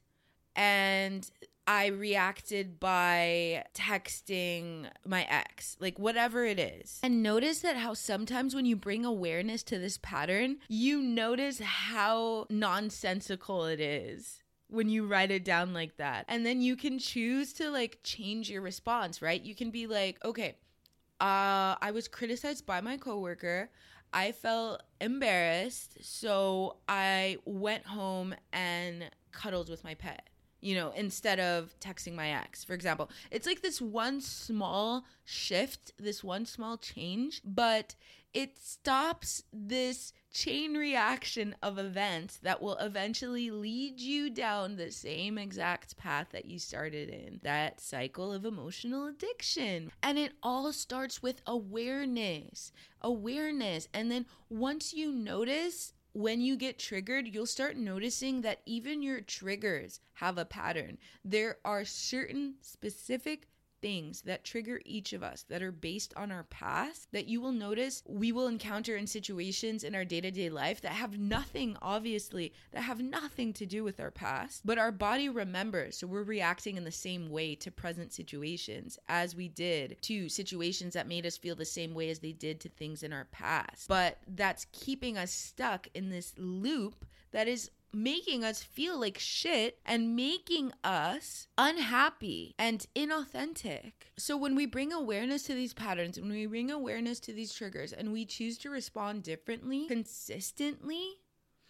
and 0.54 1.28
I 1.66 1.86
reacted 1.86 2.78
by 2.78 3.64
texting 3.74 4.86
my 5.04 5.24
ex, 5.28 5.76
like 5.80 5.98
whatever 5.98 6.44
it 6.44 6.60
is. 6.60 7.00
And 7.02 7.22
notice 7.22 7.60
that 7.60 7.76
how 7.76 7.94
sometimes 7.94 8.54
when 8.54 8.66
you 8.66 8.76
bring 8.76 9.04
awareness 9.04 9.64
to 9.64 9.78
this 9.78 9.98
pattern, 10.00 10.58
you 10.68 11.02
notice 11.02 11.58
how 11.58 12.46
nonsensical 12.48 13.64
it 13.64 13.80
is 13.80 14.42
when 14.68 14.88
you 14.88 15.06
write 15.06 15.32
it 15.32 15.44
down 15.44 15.74
like 15.74 15.96
that. 15.96 16.24
And 16.28 16.46
then 16.46 16.60
you 16.60 16.76
can 16.76 17.00
choose 17.00 17.52
to 17.54 17.70
like 17.70 17.98
change 18.04 18.48
your 18.48 18.62
response, 18.62 19.20
right? 19.20 19.42
You 19.42 19.56
can 19.56 19.70
be 19.70 19.88
like, 19.88 20.24
okay, 20.24 20.54
uh, 21.20 21.74
I 21.80 21.90
was 21.92 22.08
criticized 22.08 22.66
by 22.66 22.80
my 22.80 22.96
coworker. 22.96 23.70
I 24.16 24.32
felt 24.32 24.82
embarrassed, 24.99 25.99
so 26.00 26.78
I 26.88 27.37
went 27.44 27.85
home 27.85 28.35
and 28.50 29.11
cuddled 29.30 29.68
with 29.68 29.85
my 29.85 29.92
pet. 29.92 30.30
You 30.60 30.75
know, 30.75 30.92
instead 30.96 31.38
of 31.38 31.78
texting 31.80 32.14
my 32.14 32.30
ex, 32.30 32.64
for 32.64 32.72
example. 32.72 33.10
It's 33.30 33.46
like 33.46 33.62
this 33.62 33.80
one 33.80 34.20
small 34.20 35.04
shift, 35.25 35.92
this 35.98 36.25
one 36.25 36.46
small 36.46 36.76
change, 36.78 37.42
but 37.44 37.94
it 38.36 38.58
stops 38.58 39.44
this 39.50 40.12
chain 40.30 40.75
reaction 40.75 41.54
of 41.62 41.78
events 41.78 42.36
that 42.42 42.60
will 42.60 42.76
eventually 42.76 43.50
lead 43.50 43.98
you 43.98 44.28
down 44.28 44.76
the 44.76 44.90
same 44.90 45.38
exact 45.38 45.96
path 45.96 46.28
that 46.32 46.44
you 46.44 46.58
started 46.58 47.08
in 47.08 47.40
that 47.42 47.80
cycle 47.80 48.34
of 48.34 48.44
emotional 48.44 49.06
addiction. 49.06 49.90
And 50.02 50.18
it 50.18 50.32
all 50.42 50.70
starts 50.75 51.22
with 51.22 51.40
awareness. 51.46 52.72
Awareness. 53.00 53.88
And 53.94 54.10
then 54.10 54.26
once 54.50 54.92
you 54.92 55.12
notice, 55.12 55.94
when 56.16 56.40
you 56.40 56.56
get 56.56 56.78
triggered, 56.78 57.28
you'll 57.28 57.44
start 57.44 57.76
noticing 57.76 58.40
that 58.40 58.62
even 58.64 59.02
your 59.02 59.20
triggers 59.20 60.00
have 60.14 60.38
a 60.38 60.46
pattern. 60.46 60.96
There 61.23 61.58
are 61.62 61.85
certain 61.85 62.54
specific 62.62 63.49
things 63.86 64.22
that 64.22 64.42
trigger 64.42 64.80
each 64.84 65.12
of 65.12 65.22
us 65.22 65.44
that 65.48 65.62
are 65.62 65.70
based 65.70 66.12
on 66.16 66.32
our 66.32 66.42
past 66.42 67.06
that 67.12 67.28
you 67.28 67.40
will 67.40 67.52
notice 67.52 68.02
we 68.04 68.32
will 68.32 68.48
encounter 68.48 68.96
in 68.96 69.06
situations 69.06 69.84
in 69.84 69.94
our 69.94 70.04
day 70.04 70.20
to 70.20 70.32
day 70.32 70.50
life 70.50 70.80
that 70.80 70.90
have 70.90 71.16
nothing, 71.16 71.76
obviously, 71.80 72.52
that 72.72 72.82
have 72.82 73.00
nothing 73.00 73.52
to 73.52 73.64
do 73.64 73.84
with 73.84 74.00
our 74.00 74.10
past, 74.10 74.62
but 74.64 74.76
our 74.76 74.90
body 74.90 75.28
remembers. 75.28 75.96
So 75.96 76.08
we're 76.08 76.24
reacting 76.24 76.76
in 76.76 76.82
the 76.82 76.90
same 76.90 77.30
way 77.30 77.54
to 77.54 77.70
present 77.70 78.12
situations 78.12 78.98
as 79.06 79.36
we 79.36 79.46
did 79.46 80.02
to 80.02 80.28
situations 80.28 80.94
that 80.94 81.06
made 81.06 81.24
us 81.24 81.36
feel 81.36 81.54
the 81.54 81.64
same 81.64 81.94
way 81.94 82.10
as 82.10 82.18
they 82.18 82.32
did 82.32 82.58
to 82.62 82.68
things 82.68 83.04
in 83.04 83.12
our 83.12 83.28
past. 83.30 83.86
But 83.86 84.18
that's 84.26 84.66
keeping 84.72 85.16
us 85.16 85.30
stuck 85.30 85.86
in 85.94 86.10
this 86.10 86.34
loop 86.36 87.04
that 87.30 87.46
is 87.46 87.70
making 87.96 88.44
us 88.44 88.62
feel 88.62 89.00
like 89.00 89.18
shit 89.18 89.78
and 89.86 90.14
making 90.14 90.70
us 90.84 91.48
unhappy 91.56 92.54
and 92.58 92.86
inauthentic. 92.94 93.92
So, 94.18 94.36
when 94.36 94.54
we 94.54 94.66
bring 94.66 94.92
awareness 94.92 95.44
to 95.44 95.54
these 95.54 95.72
patterns, 95.72 96.20
when 96.20 96.30
we 96.30 96.44
bring 96.44 96.70
awareness 96.70 97.20
to 97.20 97.32
these 97.32 97.54
triggers, 97.54 97.94
and 97.94 98.12
we 98.12 98.26
choose 98.26 98.58
to 98.58 98.70
respond 98.70 99.22
differently, 99.22 99.86
consistently, 99.86 101.14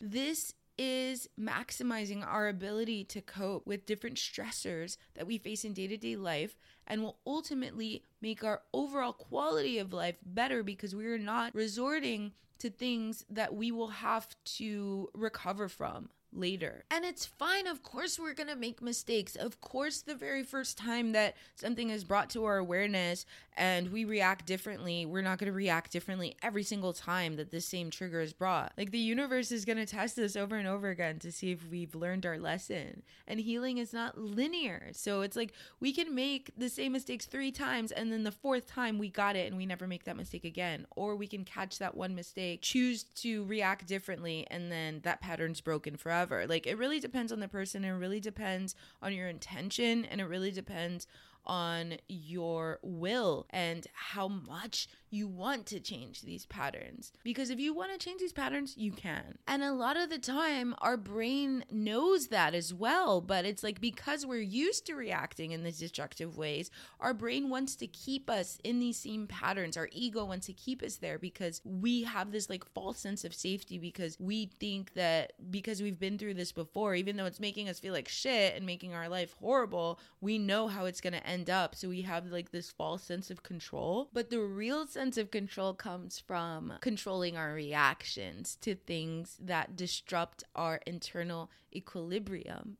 this 0.00 0.54
is 0.76 1.28
maximizing 1.40 2.26
our 2.26 2.48
ability 2.48 3.04
to 3.04 3.20
cope 3.20 3.64
with 3.66 3.86
different 3.86 4.16
stressors 4.16 4.98
that 5.14 5.26
we 5.26 5.38
face 5.38 5.64
in 5.64 5.72
day 5.72 5.86
to 5.86 5.96
day 5.96 6.16
life 6.16 6.58
and 6.86 7.02
will 7.02 7.18
ultimately 7.26 8.02
make 8.20 8.44
our 8.44 8.62
overall 8.74 9.12
quality 9.12 9.78
of 9.78 9.92
life 9.92 10.16
better 10.24 10.62
because 10.62 10.94
we 10.94 11.06
are 11.06 11.18
not 11.18 11.54
resorting 11.54 12.32
to 12.58 12.68
things 12.68 13.24
that 13.30 13.54
we 13.54 13.70
will 13.70 13.88
have 13.88 14.28
to 14.44 15.08
recover 15.14 15.68
from 15.68 16.08
later. 16.32 16.84
And 16.90 17.04
it's 17.04 17.24
fine. 17.24 17.66
Of 17.66 17.82
course, 17.82 18.18
we're 18.18 18.34
going 18.34 18.48
to 18.48 18.56
make 18.56 18.82
mistakes. 18.82 19.36
Of 19.36 19.60
course, 19.60 20.02
the 20.02 20.14
very 20.14 20.42
first 20.42 20.78
time 20.78 21.12
that 21.12 21.34
something 21.54 21.90
is 21.90 22.04
brought 22.04 22.30
to 22.30 22.44
our 22.44 22.58
awareness 22.58 23.24
and 23.56 23.90
we 23.90 24.04
react 24.04 24.46
differently, 24.46 25.06
we're 25.06 25.22
not 25.22 25.38
going 25.38 25.50
to 25.50 25.56
react 25.56 25.90
differently 25.90 26.36
every 26.42 26.62
single 26.62 26.92
time 26.92 27.36
that 27.36 27.50
the 27.50 27.60
same 27.60 27.90
trigger 27.90 28.20
is 28.20 28.34
brought. 28.34 28.72
Like 28.76 28.90
the 28.90 28.98
universe 28.98 29.50
is 29.50 29.64
going 29.64 29.78
to 29.78 29.86
test 29.86 30.18
us 30.18 30.36
over 30.36 30.56
and 30.56 30.68
over 30.68 30.90
again 30.90 31.18
to 31.20 31.32
see 31.32 31.52
if 31.52 31.66
we've 31.70 31.94
learned 31.94 32.26
our 32.26 32.38
lesson. 32.38 33.02
And 33.26 33.40
healing 33.40 33.78
is 33.78 33.94
not 33.94 34.18
linear. 34.18 34.90
So 34.92 35.22
it's 35.22 35.36
like 35.36 35.52
we 35.80 35.92
can 35.92 36.14
make 36.14 36.50
the 36.56 36.68
same 36.68 36.92
mistakes 36.92 37.24
three 37.24 37.50
times 37.50 37.92
and 37.92 38.12
then 38.12 38.24
the 38.24 38.30
fourth 38.30 38.66
time 38.66 38.98
we 38.98 39.08
got 39.08 39.36
it 39.36 39.46
and 39.46 39.56
we 39.56 39.64
never 39.64 39.86
make 39.86 40.04
that 40.04 40.16
mistake 40.16 40.44
again. 40.44 40.86
Or 40.94 41.16
we 41.16 41.26
can 41.26 41.44
catch 41.44 41.78
that 41.78 41.96
one 41.96 42.14
mistake, 42.14 42.60
choose 42.60 43.04
to 43.16 43.44
react 43.44 43.86
differently, 43.86 44.46
and 44.50 44.70
then 44.70 45.00
that 45.04 45.22
pattern's 45.22 45.60
broken 45.62 45.96
forever 45.96 46.15
forever. 46.16 46.46
Like 46.46 46.66
it 46.66 46.78
really 46.78 47.00
depends 47.00 47.32
on 47.32 47.40
the 47.40 47.48
person, 47.48 47.84
it 47.84 47.90
really 47.90 48.20
depends 48.20 48.74
on 49.02 49.12
your 49.12 49.28
intention, 49.28 50.04
and 50.06 50.20
it 50.20 50.24
really 50.24 50.50
depends 50.50 51.06
on 51.44 51.94
your 52.08 52.80
will 52.82 53.46
and 53.50 53.86
how 53.92 54.26
much 54.26 54.88
you 55.16 55.26
want 55.26 55.66
to 55.66 55.80
change 55.80 56.22
these 56.22 56.46
patterns. 56.46 57.12
Because 57.24 57.50
if 57.50 57.58
you 57.58 57.72
want 57.72 57.92
to 57.92 57.98
change 57.98 58.20
these 58.20 58.32
patterns, 58.32 58.74
you 58.76 58.92
can. 58.92 59.38
And 59.48 59.62
a 59.62 59.72
lot 59.72 59.96
of 59.96 60.10
the 60.10 60.18
time, 60.18 60.74
our 60.78 60.96
brain 60.96 61.64
knows 61.70 62.28
that 62.28 62.54
as 62.54 62.74
well. 62.74 63.20
But 63.20 63.46
it's 63.46 63.62
like 63.62 63.80
because 63.80 64.26
we're 64.26 64.40
used 64.40 64.86
to 64.86 64.94
reacting 64.94 65.52
in 65.52 65.64
these 65.64 65.78
destructive 65.78 66.36
ways, 66.36 66.70
our 67.00 67.14
brain 67.14 67.48
wants 67.48 67.76
to 67.76 67.86
keep 67.86 68.28
us 68.28 68.58
in 68.62 68.78
these 68.78 68.98
same 68.98 69.26
patterns. 69.26 69.76
Our 69.76 69.88
ego 69.90 70.24
wants 70.24 70.46
to 70.46 70.52
keep 70.52 70.82
us 70.82 70.96
there 70.96 71.18
because 71.18 71.62
we 71.64 72.02
have 72.02 72.30
this 72.30 72.50
like 72.50 72.64
false 72.74 72.98
sense 72.98 73.24
of 73.24 73.34
safety 73.34 73.78
because 73.78 74.18
we 74.20 74.50
think 74.60 74.92
that 74.94 75.32
because 75.50 75.80
we've 75.80 75.98
been 75.98 76.18
through 76.18 76.34
this 76.34 76.52
before, 76.52 76.94
even 76.94 77.16
though 77.16 77.24
it's 77.24 77.40
making 77.40 77.68
us 77.68 77.80
feel 77.80 77.94
like 77.94 78.08
shit 78.08 78.54
and 78.54 78.66
making 78.66 78.92
our 78.92 79.08
life 79.08 79.34
horrible, 79.40 79.98
we 80.20 80.38
know 80.38 80.68
how 80.68 80.84
it's 80.84 81.00
going 81.00 81.14
to 81.14 81.26
end 81.26 81.48
up. 81.48 81.74
So 81.74 81.88
we 81.88 82.02
have 82.02 82.26
like 82.26 82.50
this 82.50 82.70
false 82.70 83.02
sense 83.02 83.30
of 83.30 83.42
control. 83.42 84.10
But 84.12 84.28
the 84.28 84.40
real 84.40 84.86
sense 84.86 85.05
of 85.16 85.30
control 85.30 85.72
comes 85.74 86.18
from 86.18 86.72
controlling 86.80 87.36
our 87.36 87.52
reactions 87.52 88.56
to 88.62 88.74
things 88.74 89.36
that 89.40 89.76
disrupt 89.76 90.42
our 90.54 90.80
internal 90.86 91.50
equilibrium. 91.74 92.76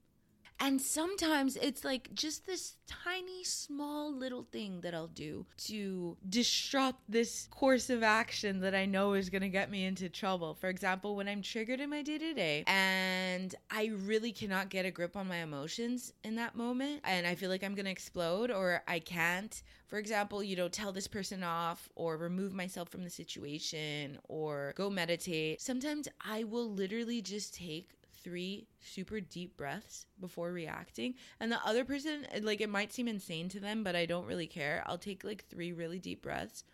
And 0.58 0.80
sometimes 0.80 1.56
it's 1.56 1.84
like 1.84 2.12
just 2.14 2.46
this 2.46 2.76
tiny, 2.86 3.44
small 3.44 4.12
little 4.12 4.42
thing 4.42 4.80
that 4.80 4.94
I'll 4.94 5.06
do 5.06 5.46
to 5.64 6.16
disrupt 6.28 7.00
this 7.08 7.48
course 7.50 7.90
of 7.90 8.02
action 8.02 8.60
that 8.60 8.75
I 8.75 8.86
know 8.86 9.14
is 9.14 9.28
going 9.28 9.42
to 9.42 9.48
get 9.48 9.70
me 9.70 9.84
into 9.84 10.08
trouble. 10.08 10.54
For 10.54 10.68
example, 10.68 11.14
when 11.14 11.28
I'm 11.28 11.42
triggered 11.42 11.80
in 11.80 11.90
my 11.90 12.02
day 12.02 12.18
to 12.18 12.34
day 12.34 12.64
and 12.66 13.54
I 13.70 13.90
really 13.94 14.32
cannot 14.32 14.70
get 14.70 14.86
a 14.86 14.90
grip 14.90 15.16
on 15.16 15.28
my 15.28 15.38
emotions 15.38 16.12
in 16.25 16.36
that 16.36 16.56
moment 16.56 17.02
and 17.04 17.26
I 17.26 17.34
feel 17.34 17.50
like 17.50 17.62
I'm 17.62 17.75
going 17.75 17.84
to 17.84 17.90
explode 17.90 18.50
or 18.50 18.82
I 18.88 18.98
can't, 18.98 19.62
for 19.86 19.98
example, 19.98 20.42
you 20.42 20.56
know, 20.56 20.68
tell 20.68 20.92
this 20.92 21.06
person 21.06 21.42
off 21.42 21.88
or 21.94 22.16
remove 22.16 22.54
myself 22.54 22.88
from 22.88 23.04
the 23.04 23.10
situation 23.10 24.18
or 24.28 24.72
go 24.75 24.88
meditate, 24.88 25.60
sometimes 25.60 26.08
I 26.25 26.44
will 26.44 26.70
literally 26.70 27.20
just 27.20 27.54
take 27.54 27.90
three 28.26 28.66
super 28.80 29.21
deep 29.21 29.56
breaths 29.56 30.06
before 30.21 30.50
reacting. 30.50 31.14
And 31.38 31.52
the 31.52 31.64
other 31.64 31.85
person, 31.85 32.26
like, 32.42 32.61
it 32.61 32.68
might 32.68 32.92
seem 32.92 33.06
insane 33.06 33.49
to 33.50 33.61
them, 33.61 33.85
but 33.85 33.95
I 33.95 34.04
don't 34.04 34.26
really 34.26 34.49
care. 34.49 34.83
I'll 34.85 34.99
take 34.99 35.23
like 35.23 35.45
three 35.49 35.73
really 35.73 36.00
deep 36.00 36.23
breaths 36.23 36.64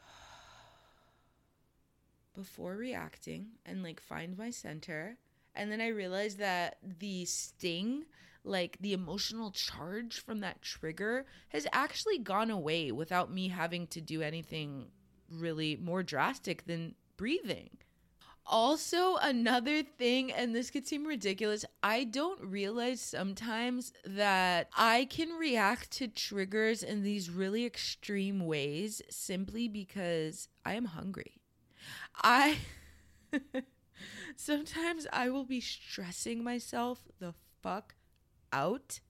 before 2.34 2.74
reacting 2.74 3.50
and 3.64 3.84
like 3.84 4.00
find 4.00 4.36
my 4.36 4.50
center. 4.50 5.16
And 5.54 5.70
then 5.70 5.80
I 5.80 5.88
realized 5.88 6.38
that 6.38 6.78
the 6.98 7.24
sting, 7.24 8.06
like 8.42 8.78
the 8.80 8.94
emotional 8.94 9.52
charge 9.52 10.24
from 10.24 10.40
that 10.40 10.60
trigger, 10.60 11.24
has 11.50 11.68
actually 11.72 12.18
gone 12.18 12.50
away 12.50 12.90
without 12.90 13.32
me 13.32 13.46
having 13.46 13.86
to 13.88 14.00
do 14.00 14.22
anything 14.22 14.86
really 15.30 15.76
more 15.76 16.02
drastic 16.02 16.66
than 16.66 16.96
breathing. 17.16 17.70
Also, 18.50 19.16
another 19.16 19.82
thing, 19.82 20.32
and 20.32 20.54
this 20.54 20.70
could 20.70 20.86
seem 20.86 21.04
ridiculous, 21.04 21.66
I 21.82 22.04
don't 22.04 22.40
realize 22.40 22.98
sometimes 22.98 23.92
that 24.06 24.70
I 24.74 25.04
can 25.10 25.28
react 25.38 25.90
to 25.98 26.08
triggers 26.08 26.82
in 26.82 27.02
these 27.02 27.28
really 27.28 27.66
extreme 27.66 28.46
ways 28.46 29.02
simply 29.10 29.68
because 29.68 30.48
I 30.64 30.74
am 30.74 30.86
hungry. 30.86 31.42
I 32.22 32.56
sometimes 34.36 35.06
I 35.12 35.28
will 35.28 35.44
be 35.44 35.60
stressing 35.60 36.42
myself 36.42 37.06
the 37.18 37.34
fuck 37.62 37.96
out 38.50 39.00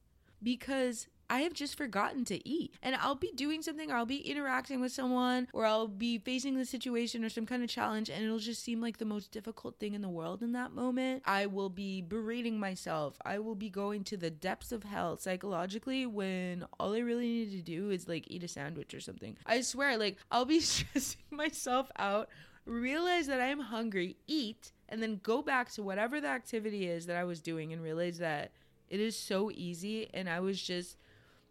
because 0.42 1.06
I 1.30 1.40
have 1.40 1.52
just 1.52 1.76
forgotten 1.76 2.24
to 2.26 2.48
eat. 2.48 2.74
And 2.82 2.96
I'll 2.96 3.14
be 3.14 3.32
doing 3.34 3.62
something 3.62 3.90
or 3.90 3.96
I'll 3.96 4.06
be 4.06 4.18
interacting 4.18 4.80
with 4.80 4.92
someone 4.92 5.48
or 5.52 5.66
I'll 5.66 5.88
be 5.88 6.18
facing 6.18 6.56
the 6.56 6.64
situation 6.64 7.24
or 7.24 7.28
some 7.28 7.46
kind 7.46 7.62
of 7.62 7.68
challenge 7.68 8.08
and 8.08 8.24
it'll 8.24 8.38
just 8.38 8.62
seem 8.62 8.80
like 8.80 8.98
the 8.98 9.04
most 9.04 9.30
difficult 9.30 9.78
thing 9.78 9.94
in 9.94 10.02
the 10.02 10.08
world 10.08 10.42
in 10.42 10.52
that 10.52 10.72
moment. 10.72 11.22
I 11.26 11.46
will 11.46 11.68
be 11.68 12.00
berating 12.00 12.58
myself. 12.58 13.16
I 13.24 13.38
will 13.38 13.54
be 13.54 13.68
going 13.70 14.04
to 14.04 14.16
the 14.16 14.30
depths 14.30 14.72
of 14.72 14.84
hell 14.84 15.16
psychologically 15.18 16.06
when 16.06 16.64
all 16.80 16.94
I 16.94 17.00
really 17.00 17.26
need 17.26 17.52
to 17.52 17.62
do 17.62 17.90
is 17.90 18.08
like 18.08 18.24
eat 18.28 18.44
a 18.44 18.48
sandwich 18.48 18.94
or 18.94 19.00
something. 19.00 19.36
I 19.44 19.60
swear, 19.60 19.98
like 19.98 20.18
I'll 20.30 20.44
be 20.44 20.60
stressing 20.60 21.20
myself 21.30 21.90
out, 21.98 22.28
realize 22.64 23.26
that 23.26 23.40
I'm 23.40 23.60
hungry, 23.60 24.16
eat, 24.26 24.72
and 24.88 25.02
then 25.02 25.20
go 25.22 25.42
back 25.42 25.70
to 25.72 25.82
whatever 25.82 26.20
the 26.20 26.28
activity 26.28 26.88
is 26.88 27.06
that 27.06 27.16
I 27.16 27.24
was 27.24 27.40
doing 27.40 27.72
and 27.72 27.82
realize 27.82 28.18
that 28.18 28.52
it 28.88 29.00
is 29.00 29.16
so 29.16 29.50
easy 29.50 30.08
and 30.14 30.28
I 30.28 30.40
was 30.40 30.60
just 30.60 30.96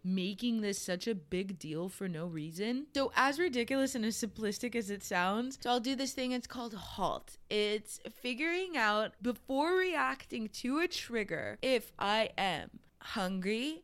making 0.03 0.61
this 0.61 0.79
such 0.79 1.07
a 1.07 1.15
big 1.15 1.59
deal 1.59 1.89
for 1.89 2.07
no 2.07 2.25
reason. 2.25 2.87
So, 2.95 3.11
as 3.15 3.39
ridiculous 3.39 3.95
and 3.95 4.05
as 4.05 4.15
simplistic 4.15 4.75
as 4.75 4.89
it 4.89 5.03
sounds, 5.03 5.57
so 5.61 5.69
I'll 5.69 5.79
do 5.79 5.95
this 5.95 6.13
thing. 6.13 6.31
It's 6.31 6.47
called 6.47 6.73
HALT. 6.73 7.37
It's 7.49 7.99
figuring 8.21 8.77
out 8.77 9.13
before 9.21 9.73
reacting 9.73 10.49
to 10.49 10.79
a 10.79 10.87
trigger 10.87 11.57
if 11.61 11.91
I 11.97 12.29
am 12.37 12.69
hungry, 12.99 13.83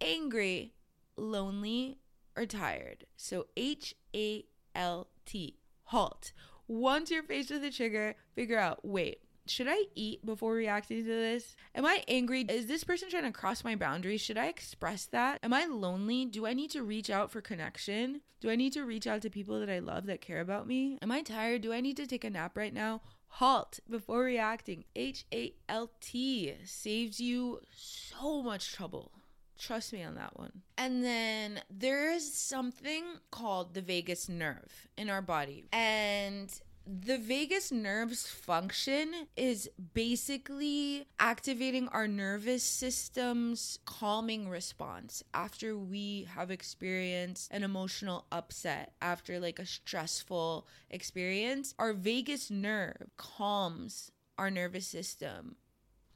angry, 0.00 0.72
lonely, 1.16 1.98
or 2.36 2.46
tired. 2.46 3.04
So, 3.16 3.46
H 3.56 3.94
A 4.14 4.44
L 4.74 5.08
T. 5.26 5.58
HALT. 5.84 6.32
Once 6.68 7.10
you're 7.10 7.22
faced 7.22 7.50
with 7.50 7.64
a 7.64 7.70
trigger, 7.70 8.14
figure 8.34 8.58
out 8.58 8.80
wait, 8.82 9.18
should 9.46 9.66
I 9.68 9.84
eat 9.94 10.24
before 10.24 10.54
reacting 10.54 10.98
to 10.98 11.08
this? 11.08 11.56
Am 11.74 11.84
I 11.84 12.04
angry? 12.08 12.42
Is 12.42 12.66
this 12.66 12.84
person 12.84 13.10
trying 13.10 13.24
to 13.24 13.32
cross 13.32 13.64
my 13.64 13.74
boundaries? 13.74 14.20
Should 14.20 14.38
I 14.38 14.46
express 14.46 15.06
that? 15.06 15.40
Am 15.42 15.52
I 15.52 15.64
lonely? 15.64 16.26
Do 16.26 16.46
I 16.46 16.52
need 16.52 16.70
to 16.70 16.82
reach 16.82 17.10
out 17.10 17.30
for 17.30 17.40
connection? 17.40 18.20
Do 18.40 18.50
I 18.50 18.56
need 18.56 18.72
to 18.74 18.84
reach 18.84 19.06
out 19.06 19.22
to 19.22 19.30
people 19.30 19.60
that 19.60 19.70
I 19.70 19.78
love 19.78 20.06
that 20.06 20.20
care 20.20 20.40
about 20.40 20.66
me? 20.66 20.98
Am 21.02 21.10
I 21.10 21.22
tired? 21.22 21.62
Do 21.62 21.72
I 21.72 21.80
need 21.80 21.96
to 21.96 22.06
take 22.06 22.24
a 22.24 22.30
nap 22.30 22.56
right 22.56 22.74
now? 22.74 23.02
Halt 23.36 23.80
before 23.88 24.24
reacting. 24.24 24.84
H 24.94 25.24
A 25.32 25.54
L 25.68 25.90
T 26.00 26.54
saves 26.64 27.20
you 27.20 27.60
so 27.74 28.42
much 28.42 28.72
trouble. 28.72 29.12
Trust 29.58 29.92
me 29.92 30.02
on 30.02 30.16
that 30.16 30.38
one. 30.38 30.62
And 30.76 31.04
then 31.04 31.60
there 31.70 32.12
is 32.12 32.34
something 32.34 33.04
called 33.30 33.74
the 33.74 33.80
vagus 33.80 34.28
nerve 34.28 34.88
in 34.96 35.08
our 35.08 35.22
body. 35.22 35.64
And 35.72 36.52
the 36.86 37.18
vagus 37.18 37.70
nerve's 37.70 38.26
function 38.26 39.26
is 39.36 39.70
basically 39.94 41.06
activating 41.18 41.88
our 41.88 42.08
nervous 42.08 42.64
system's 42.64 43.78
calming 43.84 44.48
response 44.48 45.22
after 45.32 45.76
we 45.76 46.28
have 46.34 46.50
experienced 46.50 47.52
an 47.52 47.62
emotional 47.62 48.26
upset, 48.32 48.92
after 49.00 49.38
like 49.38 49.58
a 49.58 49.66
stressful 49.66 50.66
experience. 50.90 51.74
Our 51.78 51.92
vagus 51.92 52.50
nerve 52.50 53.10
calms 53.16 54.10
our 54.38 54.50
nervous 54.50 54.86
system. 54.86 55.56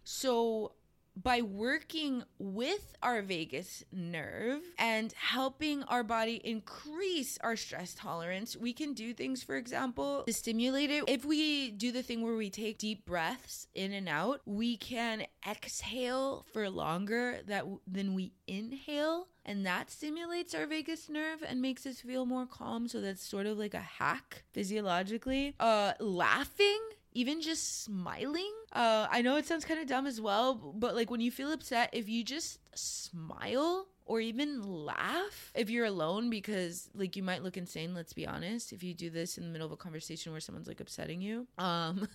So, 0.05 0.73
by 1.21 1.41
working 1.41 2.23
with 2.39 2.95
our 3.03 3.23
vagus 3.23 3.83
nerve 3.91 4.61
and 4.79 5.13
helping 5.15 5.83
our 5.85 6.03
body 6.03 6.41
increase 6.45 7.39
our 7.43 7.57
stress 7.57 7.95
tolerance, 7.95 8.57
we 8.57 8.73
can 8.73 8.93
do 8.93 9.15
things, 9.15 9.43
for 9.43 9.57
example, 9.57 10.25
to 10.27 10.33
stimulate 10.33 10.91
it. 10.91 11.05
If 11.09 11.25
we 11.25 11.71
do 11.71 11.91
the 11.91 12.03
thing 12.03 12.23
where 12.23 12.37
we 12.37 12.51
take 12.51 12.79
deep 12.79 13.07
breaths 13.07 13.67
in 13.75 13.93
and 13.93 14.09
out, 14.09 14.43
we 14.45 14.77
can 14.77 15.25
exhale 15.49 16.45
for 16.53 16.69
longer 16.69 17.39
that 17.47 17.65
than 17.87 18.15
we 18.15 18.33
inhale 18.47 19.29
and 19.45 19.65
that 19.65 19.91
stimulates 19.91 20.55
our 20.55 20.67
vagus 20.67 21.09
nerve 21.09 21.43
and 21.47 21.63
makes 21.63 21.87
us 21.87 22.01
feel 22.01 22.27
more 22.27 22.47
calm 22.47 22.89
so 22.89 23.01
that's 23.01 23.27
sort 23.27 23.47
of 23.47 23.57
like 23.57 23.75
a 23.75 23.79
hack 23.79 24.45
physiologically 24.53 25.55
uh 25.61 25.93
laughing 26.01 26.81
even 27.17 27.41
just 27.41 27.83
smiling. 27.83 28.53
Uh, 28.73 29.07
I 29.11 29.23
know 29.23 29.37
it 29.37 29.47
sounds 29.47 29.65
kind 29.65 29.81
of 29.81 29.87
dumb 29.87 30.07
as 30.07 30.21
well, 30.21 30.55
but 30.55 30.95
like 30.95 31.11
when 31.11 31.23
you 31.23 31.31
feel 31.31 31.51
upset, 31.51 31.89
if 31.95 32.11
you 32.11 32.23
just 32.23 32.59
smile 32.75 33.89
or 34.05 34.21
even 34.21 34.63
laugh 34.63 35.51
if 35.55 35.69
you're 35.69 35.85
alone 35.85 36.31
because 36.31 36.89
like 36.95 37.17
you 37.17 37.23
might 37.23 37.43
look 37.43 37.57
insane 37.57 37.93
let's 37.93 38.13
be 38.13 38.27
honest 38.27 38.73
if 38.73 38.83
you 38.83 38.95
do 38.95 39.11
this 39.11 39.37
in 39.37 39.45
the 39.45 39.51
middle 39.51 39.67
of 39.67 39.73
a 39.73 39.77
conversation 39.77 40.31
where 40.31 40.41
someone's 40.41 40.69
like 40.69 40.81
upsetting 40.81 41.21
you 41.21 41.47
um 41.59 42.09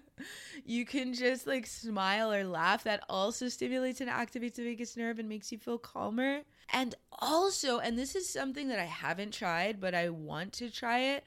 you 0.64 0.84
can 0.84 1.14
just 1.14 1.46
like 1.46 1.66
smile 1.66 2.32
or 2.32 2.44
laugh 2.44 2.82
that 2.82 3.04
also 3.08 3.48
stimulates 3.48 4.00
and 4.00 4.10
activates 4.10 4.54
the 4.54 4.64
vagus 4.64 4.96
nerve 4.96 5.18
and 5.18 5.28
makes 5.28 5.52
you 5.52 5.58
feel 5.58 5.78
calmer 5.78 6.40
and 6.72 6.94
also 7.20 7.78
and 7.78 7.98
this 7.98 8.16
is 8.16 8.28
something 8.28 8.68
that 8.68 8.78
I 8.78 8.84
haven't 8.84 9.32
tried 9.32 9.80
but 9.80 9.94
I 9.94 10.08
want 10.10 10.52
to 10.54 10.70
try 10.70 11.00
it 11.00 11.24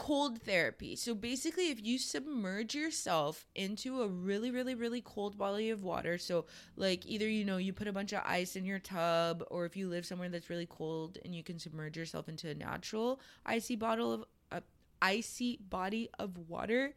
cold 0.00 0.40
therapy. 0.40 0.96
So 0.96 1.14
basically, 1.14 1.70
if 1.70 1.84
you 1.84 1.98
submerge 1.98 2.74
yourself 2.74 3.44
into 3.54 4.00
a 4.00 4.08
really, 4.08 4.50
really, 4.50 4.74
really 4.74 5.02
cold 5.02 5.36
body 5.36 5.68
of 5.68 5.84
water, 5.84 6.16
so 6.16 6.46
like 6.74 7.04
either 7.04 7.28
you 7.28 7.44
know 7.44 7.58
you 7.58 7.74
put 7.74 7.86
a 7.86 7.92
bunch 7.92 8.14
of 8.14 8.22
ice 8.24 8.56
in 8.56 8.64
your 8.64 8.78
tub, 8.78 9.44
or 9.50 9.66
if 9.66 9.76
you 9.76 9.90
live 9.90 10.06
somewhere 10.06 10.30
that's 10.30 10.48
really 10.48 10.64
cold 10.64 11.18
and 11.22 11.34
you 11.34 11.44
can 11.44 11.58
submerge 11.58 11.98
yourself 11.98 12.30
into 12.30 12.48
a 12.48 12.54
natural 12.54 13.20
icy 13.44 13.76
bottle 13.76 14.14
of 14.14 14.24
a 14.52 14.62
icy 15.02 15.58
body 15.68 16.08
of 16.18 16.48
water, 16.48 16.94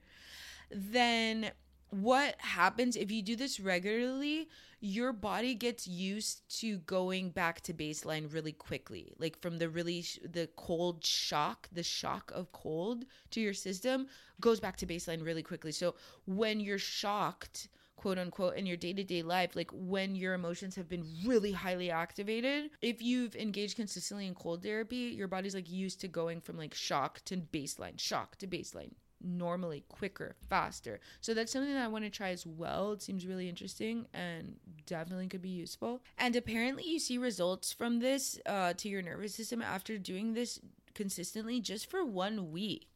then 0.71 1.51
what 1.93 2.35
happens 2.39 2.95
if 2.95 3.11
you 3.11 3.21
do 3.21 3.35
this 3.35 3.59
regularly, 3.59 4.49
your 4.79 5.13
body 5.13 5.53
gets 5.53 5.87
used 5.87 6.41
to 6.59 6.77
going 6.79 7.29
back 7.29 7.61
to 7.61 7.73
baseline 7.73 8.33
really 8.33 8.51
quickly. 8.51 9.13
Like 9.19 9.39
from 9.41 9.59
the 9.59 9.69
really 9.69 10.01
sh- 10.01 10.19
the 10.23 10.49
cold 10.55 11.05
shock, 11.05 11.69
the 11.71 11.83
shock 11.83 12.31
of 12.33 12.51
cold 12.51 13.05
to 13.31 13.39
your 13.39 13.53
system 13.53 14.07
goes 14.41 14.59
back 14.59 14.75
to 14.77 14.87
baseline 14.87 15.23
really 15.23 15.43
quickly. 15.43 15.71
So 15.71 15.95
when 16.25 16.59
you're 16.59 16.79
shocked, 16.79 17.69
quote 17.95 18.17
unquote 18.17 18.57
in 18.57 18.65
your 18.65 18.75
day-to-day 18.75 19.21
life 19.21 19.55
like 19.55 19.71
when 19.71 20.15
your 20.15 20.33
emotions 20.33 20.75
have 20.75 20.89
been 20.89 21.05
really 21.23 21.53
highly 21.53 21.89
activated 21.89 22.69
if 22.81 23.01
you've 23.01 23.35
engaged 23.35 23.77
consistently 23.77 24.27
in 24.27 24.33
cold 24.35 24.61
therapy 24.61 25.13
your 25.15 25.27
body's 25.27 25.55
like 25.55 25.71
used 25.71 26.01
to 26.01 26.07
going 26.09 26.41
from 26.41 26.57
like 26.57 26.73
shock 26.73 27.21
to 27.23 27.37
baseline 27.37 27.97
shock 27.97 28.35
to 28.35 28.45
baseline 28.45 28.91
normally 29.23 29.83
quicker 29.89 30.35
faster. 30.49 30.99
So 31.21 31.33
that's 31.33 31.51
something 31.51 31.73
that 31.73 31.83
i 31.83 31.87
want 31.87 32.03
to 32.05 32.09
try 32.09 32.29
as 32.29 32.45
well. 32.45 32.93
It 32.93 33.01
seems 33.01 33.25
really 33.25 33.49
interesting 33.49 34.05
and 34.13 34.55
definitely 34.85 35.27
could 35.27 35.41
be 35.41 35.49
useful. 35.49 36.01
And 36.17 36.35
apparently 36.35 36.83
you 36.83 36.99
see 36.99 37.17
results 37.17 37.71
from 37.71 37.99
this 37.99 38.39
uh, 38.45 38.73
to 38.73 38.89
your 38.89 39.01
nervous 39.01 39.35
system 39.35 39.61
after 39.61 39.97
doing 39.97 40.33
this 40.33 40.59
consistently 40.93 41.59
just 41.59 41.89
for 41.89 42.05
one 42.05 42.51
week 42.51 42.92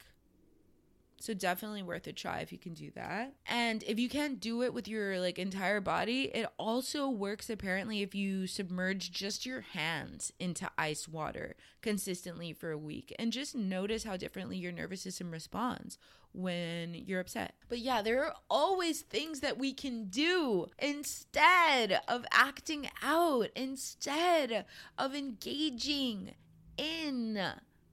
so 1.19 1.33
definitely 1.33 1.83
worth 1.83 2.07
a 2.07 2.13
try 2.13 2.39
if 2.39 2.51
you 2.51 2.57
can 2.57 2.73
do 2.73 2.91
that. 2.95 3.33
And 3.47 3.83
if 3.83 3.99
you 3.99 4.09
can't 4.09 4.39
do 4.39 4.63
it 4.63 4.73
with 4.73 4.87
your 4.87 5.19
like 5.19 5.39
entire 5.39 5.81
body, 5.81 6.31
it 6.33 6.47
also 6.57 7.09
works 7.09 7.49
apparently 7.49 8.01
if 8.01 8.13
you 8.13 8.47
submerge 8.47 9.11
just 9.11 9.45
your 9.45 9.61
hands 9.61 10.31
into 10.39 10.69
ice 10.77 11.07
water 11.07 11.55
consistently 11.81 12.53
for 12.53 12.71
a 12.71 12.77
week 12.77 13.13
and 13.17 13.31
just 13.31 13.55
notice 13.55 14.03
how 14.03 14.17
differently 14.17 14.57
your 14.57 14.71
nervous 14.71 15.01
system 15.01 15.31
responds 15.31 15.97
when 16.33 16.93
you're 16.93 17.19
upset. 17.19 17.55
But 17.67 17.79
yeah, 17.79 18.01
there 18.01 18.23
are 18.23 18.35
always 18.49 19.01
things 19.01 19.39
that 19.39 19.57
we 19.57 19.73
can 19.73 20.05
do 20.05 20.67
instead 20.77 21.99
of 22.07 22.25
acting 22.31 22.89
out, 23.01 23.49
instead 23.55 24.65
of 24.97 25.15
engaging 25.15 26.35
in 26.77 27.39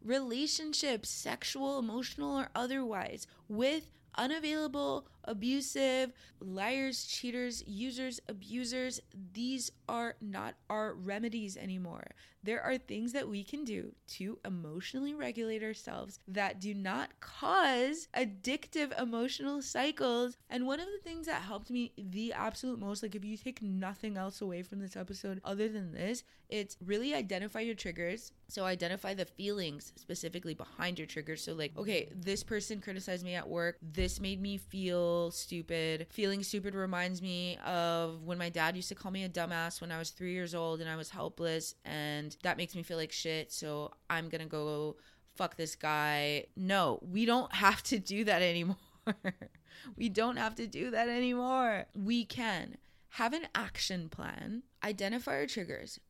relationships, 0.04 1.08
sexual, 1.08 1.78
emotional, 1.78 2.38
or 2.38 2.48
otherwise, 2.54 3.26
with 3.48 3.90
unavailable, 4.16 5.06
abusive, 5.24 6.12
liars, 6.40 7.06
cheaters, 7.06 7.62
users, 7.66 8.20
abusers. 8.28 9.00
These 9.32 9.72
are 9.88 10.14
not 10.20 10.54
our 10.68 10.94
remedies 10.94 11.56
anymore. 11.56 12.06
There 12.42 12.60
are 12.60 12.76
things 12.76 13.12
that 13.14 13.26
we 13.26 13.42
can 13.42 13.64
do 13.64 13.94
to 14.08 14.38
emotionally 14.44 15.14
regulate 15.14 15.62
ourselves 15.62 16.20
that 16.28 16.60
do 16.60 16.74
not 16.74 17.18
cause 17.20 18.08
addictive 18.14 19.00
emotional 19.00 19.62
cycles. 19.62 20.36
And 20.50 20.66
one 20.66 20.78
of 20.78 20.86
the 20.86 21.02
things 21.02 21.26
that 21.26 21.40
helped 21.40 21.70
me 21.70 21.92
the 21.96 22.34
absolute 22.34 22.78
most, 22.78 23.02
like 23.02 23.14
if 23.14 23.24
you 23.24 23.38
take 23.38 23.62
nothing 23.62 24.18
else 24.18 24.42
away 24.42 24.62
from 24.62 24.80
this 24.80 24.94
episode 24.94 25.40
other 25.42 25.70
than 25.70 25.92
this, 25.92 26.22
it's 26.50 26.76
really 26.84 27.14
identify 27.14 27.60
your 27.60 27.74
triggers. 27.74 28.30
So 28.48 28.64
identify 28.64 29.14
the 29.14 29.24
feelings 29.24 29.94
specifically 29.96 30.52
behind 30.52 30.98
your 30.98 31.06
triggers. 31.06 31.42
So, 31.42 31.54
like, 31.54 31.72
okay, 31.78 32.10
this 32.14 32.44
person 32.44 32.82
criticized 32.82 33.24
me 33.24 33.34
at 33.34 33.48
work. 33.48 33.78
This 33.80 34.03
made 34.20 34.40
me 34.40 34.56
feel 34.56 35.30
stupid. 35.30 36.06
Feeling 36.10 36.42
stupid 36.42 36.74
reminds 36.74 37.22
me 37.22 37.58
of 37.64 38.22
when 38.24 38.38
my 38.38 38.48
dad 38.48 38.76
used 38.76 38.88
to 38.88 38.94
call 38.94 39.10
me 39.10 39.24
a 39.24 39.28
dumbass 39.28 39.80
when 39.80 39.90
I 39.90 39.98
was 39.98 40.10
three 40.10 40.32
years 40.32 40.54
old 40.54 40.80
and 40.80 40.88
I 40.88 40.96
was 40.96 41.10
helpless. 41.10 41.74
And 41.84 42.36
that 42.42 42.56
makes 42.56 42.74
me 42.74 42.82
feel 42.82 42.96
like 42.96 43.12
shit. 43.12 43.52
So 43.52 43.92
I'm 44.10 44.28
to 44.28 44.44
go 44.46 44.96
fuck 45.34 45.56
this 45.56 45.74
guy. 45.74 46.46
No, 46.56 47.00
we 47.02 47.24
don't 47.24 47.52
have 47.52 47.82
to 47.84 47.98
do 47.98 48.24
that 48.24 48.42
anymore. 48.42 48.76
we 49.96 50.08
don't 50.08 50.36
have 50.36 50.54
to 50.56 50.66
do 50.66 50.90
that 50.90 51.08
anymore. 51.08 51.86
We 51.94 52.24
can 52.24 52.76
have 53.10 53.32
an 53.32 53.46
action 53.54 54.08
plan, 54.08 54.62
identify 54.82 55.34
our 55.36 55.46
triggers, 55.46 56.00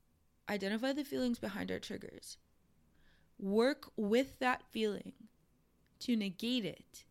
identify 0.48 0.92
the 0.92 1.04
feelings 1.04 1.38
behind 1.38 1.70
our 1.70 1.78
triggers, 1.78 2.38
work 3.38 3.90
with 3.96 4.38
that 4.38 4.62
feeling 4.70 5.12
to 6.00 6.16
negate 6.16 6.64
it. 6.64 7.04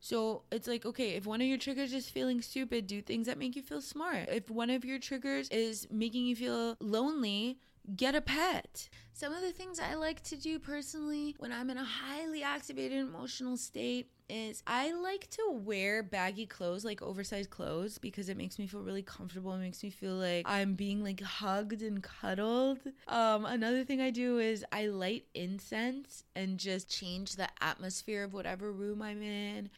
So 0.00 0.42
it's 0.50 0.66
like, 0.66 0.86
okay, 0.86 1.10
if 1.10 1.26
one 1.26 1.40
of 1.40 1.46
your 1.46 1.58
triggers 1.58 1.92
is 1.92 2.08
feeling 2.08 2.40
stupid, 2.40 2.86
do 2.86 3.02
things 3.02 3.26
that 3.26 3.38
make 3.38 3.54
you 3.54 3.62
feel 3.62 3.82
smart. 3.82 4.28
If 4.30 4.50
one 4.50 4.70
of 4.70 4.84
your 4.84 4.98
triggers 4.98 5.48
is 5.50 5.86
making 5.90 6.24
you 6.24 6.34
feel 6.34 6.76
lonely, 6.80 7.58
get 7.96 8.14
a 8.14 8.20
pet. 8.20 8.88
Some 9.12 9.34
of 9.34 9.42
the 9.42 9.52
things 9.52 9.78
I 9.78 9.94
like 9.94 10.22
to 10.24 10.36
do 10.36 10.58
personally 10.58 11.36
when 11.38 11.52
I'm 11.52 11.68
in 11.68 11.76
a 11.76 11.84
highly 11.84 12.42
activated 12.42 12.98
emotional 12.98 13.56
state 13.56 14.10
is 14.30 14.62
I 14.66 14.92
like 14.92 15.28
to 15.30 15.50
wear 15.50 16.02
baggy 16.02 16.46
clothes, 16.46 16.84
like 16.84 17.02
oversized 17.02 17.50
clothes, 17.50 17.98
because 17.98 18.28
it 18.28 18.36
makes 18.36 18.58
me 18.58 18.66
feel 18.66 18.82
really 18.82 19.02
comfortable. 19.02 19.52
It 19.52 19.58
makes 19.58 19.82
me 19.82 19.90
feel 19.90 20.14
like 20.14 20.46
I'm 20.48 20.74
being 20.74 21.02
like 21.02 21.20
hugged 21.20 21.82
and 21.82 22.02
cuddled. 22.02 22.78
Um, 23.08 23.44
another 23.44 23.84
thing 23.84 24.00
I 24.00 24.10
do 24.10 24.38
is 24.38 24.64
I 24.72 24.86
light 24.86 25.26
incense 25.34 26.24
and 26.34 26.58
just 26.58 26.88
change 26.88 27.36
the 27.36 27.48
atmosphere 27.60 28.24
of 28.24 28.32
whatever 28.32 28.72
room 28.72 29.02
I'm 29.02 29.20
in. 29.20 29.68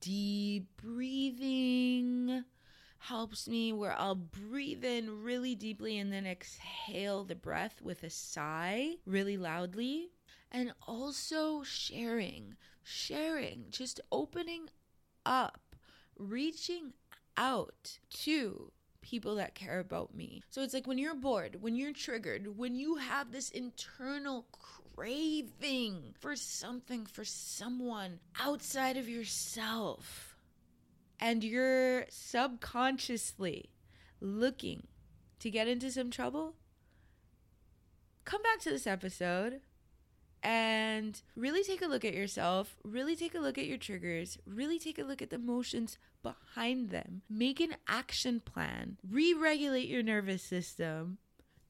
Deep 0.00 0.68
breathing 0.76 2.44
helps 2.98 3.48
me 3.48 3.72
where 3.72 3.94
I'll 3.98 4.14
breathe 4.14 4.84
in 4.84 5.24
really 5.24 5.56
deeply 5.56 5.98
and 5.98 6.12
then 6.12 6.24
exhale 6.24 7.24
the 7.24 7.34
breath 7.34 7.82
with 7.82 8.04
a 8.04 8.10
sigh 8.10 8.96
really 9.06 9.36
loudly. 9.36 10.10
And 10.52 10.72
also 10.86 11.62
sharing, 11.62 12.54
sharing, 12.84 13.64
just 13.70 14.00
opening 14.12 14.68
up, 15.26 15.74
reaching 16.16 16.92
out 17.36 17.98
to 18.10 18.70
people 19.00 19.34
that 19.36 19.54
care 19.54 19.80
about 19.80 20.14
me. 20.14 20.42
So 20.50 20.62
it's 20.62 20.74
like 20.74 20.86
when 20.86 20.98
you're 20.98 21.14
bored, 21.14 21.58
when 21.60 21.74
you're 21.74 21.92
triggered, 21.92 22.56
when 22.56 22.76
you 22.76 22.96
have 22.96 23.32
this 23.32 23.50
internal 23.50 24.46
craving 24.94 26.14
for 26.18 26.36
something, 26.36 27.06
for 27.06 27.24
someone 27.24 28.18
outside 28.40 28.96
of 28.96 29.08
yourself 29.08 30.36
and 31.20 31.44
you're 31.44 32.04
subconsciously 32.08 33.70
looking 34.20 34.86
to 35.38 35.50
get 35.50 35.68
into 35.68 35.90
some 35.90 36.10
trouble, 36.10 36.54
come 38.24 38.42
back 38.42 38.60
to 38.60 38.70
this 38.70 38.86
episode 38.86 39.60
and 40.42 41.22
really 41.36 41.62
take 41.62 41.82
a 41.82 41.86
look 41.86 42.04
at 42.04 42.14
yourself, 42.14 42.76
really 42.84 43.14
take 43.14 43.34
a 43.34 43.40
look 43.40 43.56
at 43.58 43.66
your 43.66 43.78
triggers, 43.78 44.38
really 44.46 44.78
take 44.78 44.98
a 44.98 45.04
look 45.04 45.22
at 45.22 45.30
the 45.30 45.36
emotions 45.36 45.96
behind 46.22 46.90
them. 46.90 47.22
Make 47.30 47.60
an 47.60 47.76
action 47.86 48.40
plan, 48.40 48.98
re 49.08 49.32
regulate 49.32 49.88
your 49.88 50.02
nervous 50.02 50.42
system, 50.42 51.18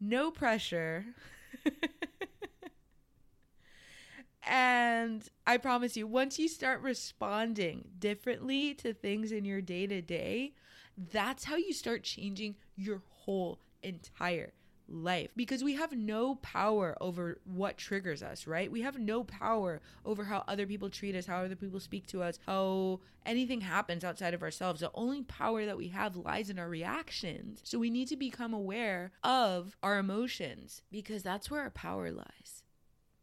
no 0.00 0.30
pressure. 0.30 1.04
And 4.44 5.28
I 5.46 5.56
promise 5.56 5.96
you, 5.96 6.06
once 6.06 6.38
you 6.38 6.48
start 6.48 6.80
responding 6.80 7.88
differently 7.98 8.74
to 8.74 8.92
things 8.92 9.30
in 9.32 9.44
your 9.44 9.60
day 9.60 9.86
to 9.86 10.02
day, 10.02 10.54
that's 11.12 11.44
how 11.44 11.56
you 11.56 11.72
start 11.72 12.02
changing 12.02 12.56
your 12.76 13.02
whole 13.08 13.58
entire 13.82 14.52
life 14.88 15.30
because 15.36 15.64
we 15.64 15.74
have 15.74 15.92
no 15.92 16.34
power 16.36 16.96
over 17.00 17.38
what 17.44 17.78
triggers 17.78 18.22
us, 18.22 18.46
right? 18.46 18.70
We 18.70 18.82
have 18.82 18.98
no 18.98 19.24
power 19.24 19.80
over 20.04 20.24
how 20.24 20.44
other 20.46 20.66
people 20.66 20.90
treat 20.90 21.14
us, 21.14 21.26
how 21.26 21.44
other 21.44 21.56
people 21.56 21.80
speak 21.80 22.06
to 22.08 22.22
us, 22.22 22.38
how 22.46 23.00
anything 23.24 23.60
happens 23.60 24.04
outside 24.04 24.34
of 24.34 24.42
ourselves. 24.42 24.80
The 24.80 24.90
only 24.94 25.22
power 25.22 25.64
that 25.64 25.78
we 25.78 25.88
have 25.88 26.16
lies 26.16 26.50
in 26.50 26.58
our 26.58 26.68
reactions. 26.68 27.60
So 27.64 27.78
we 27.78 27.90
need 27.90 28.08
to 28.08 28.16
become 28.16 28.52
aware 28.52 29.12
of 29.22 29.76
our 29.82 29.98
emotions 29.98 30.82
because 30.90 31.22
that's 31.22 31.50
where 31.50 31.62
our 31.62 31.70
power 31.70 32.10
lies. 32.10 32.61